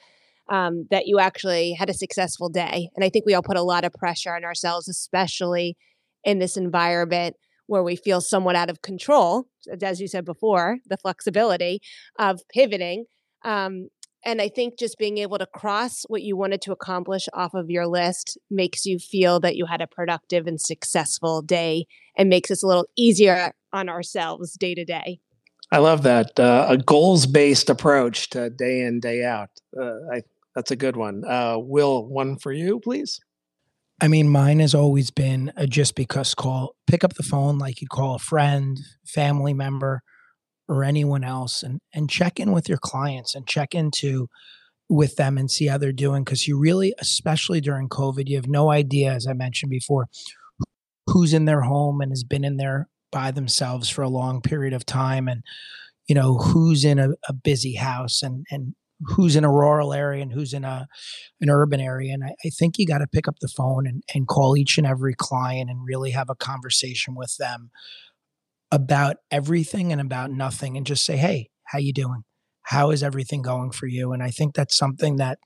um, 0.49 0.87
that 0.89 1.07
you 1.07 1.19
actually 1.19 1.73
had 1.73 1.89
a 1.89 1.93
successful 1.93 2.49
day. 2.49 2.89
And 2.95 3.03
I 3.03 3.09
think 3.09 3.25
we 3.25 3.33
all 3.33 3.43
put 3.43 3.57
a 3.57 3.63
lot 3.63 3.83
of 3.83 3.93
pressure 3.93 4.35
on 4.35 4.43
ourselves, 4.43 4.87
especially 4.87 5.77
in 6.23 6.39
this 6.39 6.57
environment 6.57 7.35
where 7.67 7.83
we 7.83 7.95
feel 7.95 8.19
somewhat 8.19 8.55
out 8.55 8.69
of 8.69 8.81
control, 8.81 9.45
as 9.81 10.01
you 10.01 10.07
said 10.07 10.25
before, 10.25 10.79
the 10.87 10.97
flexibility 10.97 11.79
of 12.17 12.41
pivoting. 12.51 13.05
Um, 13.43 13.89
and 14.25 14.41
I 14.41 14.49
think 14.49 14.77
just 14.77 14.97
being 14.97 15.17
able 15.19 15.37
to 15.37 15.45
cross 15.45 16.03
what 16.09 16.23
you 16.23 16.35
wanted 16.35 16.61
to 16.63 16.71
accomplish 16.71 17.27
off 17.33 17.53
of 17.53 17.69
your 17.69 17.87
list 17.87 18.37
makes 18.49 18.85
you 18.85 18.99
feel 18.99 19.39
that 19.39 19.55
you 19.55 19.65
had 19.65 19.81
a 19.81 19.87
productive 19.87 20.45
and 20.45 20.59
successful 20.59 21.41
day 21.41 21.85
and 22.17 22.29
makes 22.29 22.51
us 22.51 22.61
a 22.61 22.67
little 22.67 22.85
easier 22.97 23.53
on 23.71 23.87
ourselves 23.87 24.53
day 24.53 24.75
to 24.75 24.83
day. 24.83 25.19
I 25.71 25.77
love 25.77 26.03
that. 26.03 26.37
Uh, 26.39 26.65
a 26.69 26.77
goals 26.77 27.27
based 27.27 27.69
approach 27.69 28.29
to 28.31 28.49
day 28.49 28.81
in, 28.81 28.99
day 28.99 29.23
out. 29.23 29.51
Uh, 29.79 29.99
I, 30.11 30.23
that's 30.55 30.71
a 30.71 30.75
good 30.75 30.97
one. 30.97 31.23
Uh, 31.25 31.57
Will, 31.57 32.05
one 32.05 32.37
for 32.37 32.51
you, 32.51 32.79
please. 32.79 33.19
I 34.01 34.07
mean, 34.07 34.29
mine 34.29 34.59
has 34.59 34.73
always 34.73 35.11
been 35.11 35.51
a 35.55 35.67
just 35.67 35.95
because 35.95 36.33
call. 36.33 36.75
Pick 36.87 37.03
up 37.03 37.13
the 37.15 37.23
phone 37.23 37.57
like 37.57 37.81
you'd 37.81 37.89
call 37.89 38.15
a 38.15 38.19
friend, 38.19 38.79
family 39.05 39.53
member, 39.53 40.01
or 40.69 40.83
anyone 40.83 41.23
else, 41.23 41.63
and 41.63 41.81
and 41.93 42.09
check 42.09 42.39
in 42.39 42.51
with 42.51 42.69
your 42.69 42.77
clients 42.77 43.35
and 43.35 43.47
check 43.47 43.75
into 43.75 44.29
with 44.87 45.15
them 45.17 45.37
and 45.37 45.51
see 45.51 45.67
how 45.67 45.77
they're 45.77 45.91
doing. 45.91 46.23
Because 46.23 46.47
you 46.47 46.57
really, 46.57 46.93
especially 46.99 47.59
during 47.59 47.89
COVID, 47.89 48.29
you 48.29 48.37
have 48.37 48.47
no 48.47 48.71
idea, 48.71 49.13
as 49.13 49.27
I 49.27 49.33
mentioned 49.33 49.71
before, 49.71 50.07
who's 51.07 51.33
in 51.33 51.45
their 51.45 51.61
home 51.61 51.99
and 51.99 52.11
has 52.11 52.23
been 52.23 52.45
in 52.45 52.57
there 52.57 52.87
by 53.11 53.31
themselves 53.31 53.89
for 53.89 54.03
a 54.03 54.09
long 54.09 54.41
period 54.41 54.73
of 54.73 54.85
time, 54.85 55.27
and 55.27 55.41
you 56.07 56.15
know 56.15 56.37
who's 56.37 56.85
in 56.85 56.99
a, 56.99 57.09
a 57.27 57.33
busy 57.33 57.73
house 57.73 58.21
and 58.21 58.45
and 58.51 58.75
who's 59.01 59.35
in 59.35 59.45
a 59.45 59.51
rural 59.51 59.93
area 59.93 60.21
and 60.21 60.33
who's 60.33 60.53
in 60.53 60.63
a 60.63 60.87
an 61.41 61.49
urban 61.49 61.79
area. 61.79 62.13
And 62.13 62.23
I, 62.23 62.35
I 62.45 62.49
think 62.49 62.77
you 62.77 62.85
got 62.85 62.99
to 62.99 63.07
pick 63.07 63.27
up 63.27 63.39
the 63.41 63.47
phone 63.47 63.87
and, 63.87 64.03
and 64.13 64.27
call 64.27 64.57
each 64.57 64.77
and 64.77 64.85
every 64.85 65.15
client 65.15 65.69
and 65.69 65.85
really 65.85 66.11
have 66.11 66.29
a 66.29 66.35
conversation 66.35 67.15
with 67.15 67.35
them 67.37 67.71
about 68.71 69.17
everything 69.31 69.91
and 69.91 70.01
about 70.01 70.31
nothing 70.31 70.77
and 70.77 70.85
just 70.85 71.05
say, 71.05 71.17
hey, 71.17 71.49
how 71.65 71.79
you 71.79 71.93
doing? 71.93 72.23
How 72.63 72.91
is 72.91 73.01
everything 73.01 73.41
going 73.41 73.71
for 73.71 73.87
you? 73.87 74.11
And 74.11 74.21
I 74.21 74.29
think 74.29 74.53
that's 74.53 74.77
something 74.77 75.17
that 75.17 75.39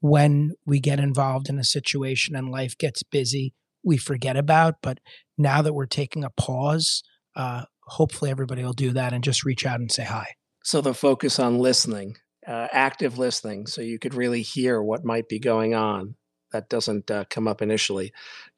when 0.00 0.52
we 0.64 0.80
get 0.80 1.00
involved 1.00 1.48
in 1.48 1.58
a 1.58 1.64
situation 1.64 2.36
and 2.36 2.50
life 2.50 2.76
gets 2.78 3.02
busy, 3.02 3.54
we 3.84 3.96
forget 3.96 4.36
about. 4.36 4.76
But 4.82 4.98
now 5.36 5.62
that 5.62 5.74
we're 5.74 5.86
taking 5.86 6.24
a 6.24 6.30
pause, 6.30 7.02
uh, 7.34 7.64
hopefully 7.86 8.30
everybody 8.30 8.62
will 8.62 8.72
do 8.72 8.92
that 8.92 9.12
and 9.12 9.24
just 9.24 9.44
reach 9.44 9.66
out 9.66 9.80
and 9.80 9.90
say 9.90 10.04
hi. 10.04 10.26
So 10.64 10.80
the 10.80 10.94
focus 10.94 11.38
on 11.38 11.58
listening 11.58 12.16
uh, 12.46 12.68
active 12.72 13.18
listening 13.18 13.66
so 13.66 13.80
you 13.80 13.98
could 13.98 14.14
really 14.14 14.42
hear 14.42 14.82
what 14.82 15.04
might 15.04 15.28
be 15.28 15.38
going 15.38 15.74
on 15.74 16.16
that 16.52 16.68
doesn't 16.68 17.10
uh, 17.10 17.24
come 17.30 17.48
up 17.48 17.62
initially. 17.62 18.12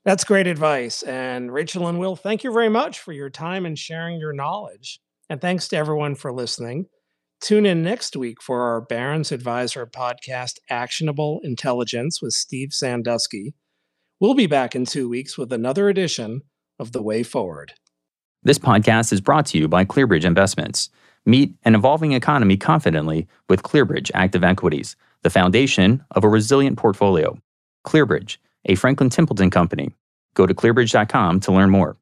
That's 0.05 0.25
great 0.25 0.47
advice. 0.47 1.03
And 1.03 1.53
Rachel 1.53 1.89
and 1.89 1.99
Will, 1.99 2.15
thank 2.15 2.45
you 2.45 2.53
very 2.53 2.69
much 2.69 2.99
for 2.99 3.13
your 3.13 3.31
time 3.31 3.65
and 3.65 3.79
sharing 3.79 4.19
your 4.19 4.35
knowledge. 4.35 5.01
And 5.31 5.41
thanks 5.41 5.69
to 5.69 5.77
everyone 5.77 6.15
for 6.15 6.33
listening. 6.33 6.87
Tune 7.41 7.65
in 7.65 7.83
next 7.83 8.15
week 8.17 8.43
for 8.43 8.63
our 8.63 8.83
Barron's 8.83 9.33
Advisor 9.33 9.87
podcast, 9.87 10.59
Actionable 10.69 11.41
Intelligence 11.43 12.21
with 12.21 12.35
Steve 12.35 12.73
Sandusky. 12.73 13.55
We'll 14.21 14.35
be 14.35 14.47
back 14.47 14.75
in 14.75 14.85
two 14.85 15.09
weeks 15.09 15.37
with 15.39 15.53
another 15.53 15.89
edition 15.89 16.43
of 16.79 16.93
The 16.93 17.03
Way 17.03 17.23
Forward. 17.23 17.73
This 18.43 18.59
podcast 18.59 19.13
is 19.13 19.23
brought 19.23 19.47
to 19.47 19.59
you 19.59 19.69
by 19.69 19.87
ClearBridge 19.87 20.25
Investments. 20.25 20.91
Meet 21.27 21.55
an 21.65 21.75
evolving 21.75 22.13
economy 22.13 22.59
confidently 22.59 23.27
with 23.49 23.63
ClearBridge 23.63 24.11
Active 24.13 24.45
Equities, 24.45 24.97
the 25.23 25.31
foundation 25.31 26.05
of 26.11 26.25
a 26.25 26.29
resilient 26.29 26.77
portfolio. 26.77 27.39
ClearBridge, 27.87 28.37
a 28.67 28.75
Franklin 28.75 29.11
Templeton 29.11 29.51
company. 29.51 29.95
Go 30.35 30.47
to 30.47 30.55
clearbridge.com 30.55 31.41
to 31.41 31.53
learn 31.53 31.71
more. 31.71 31.97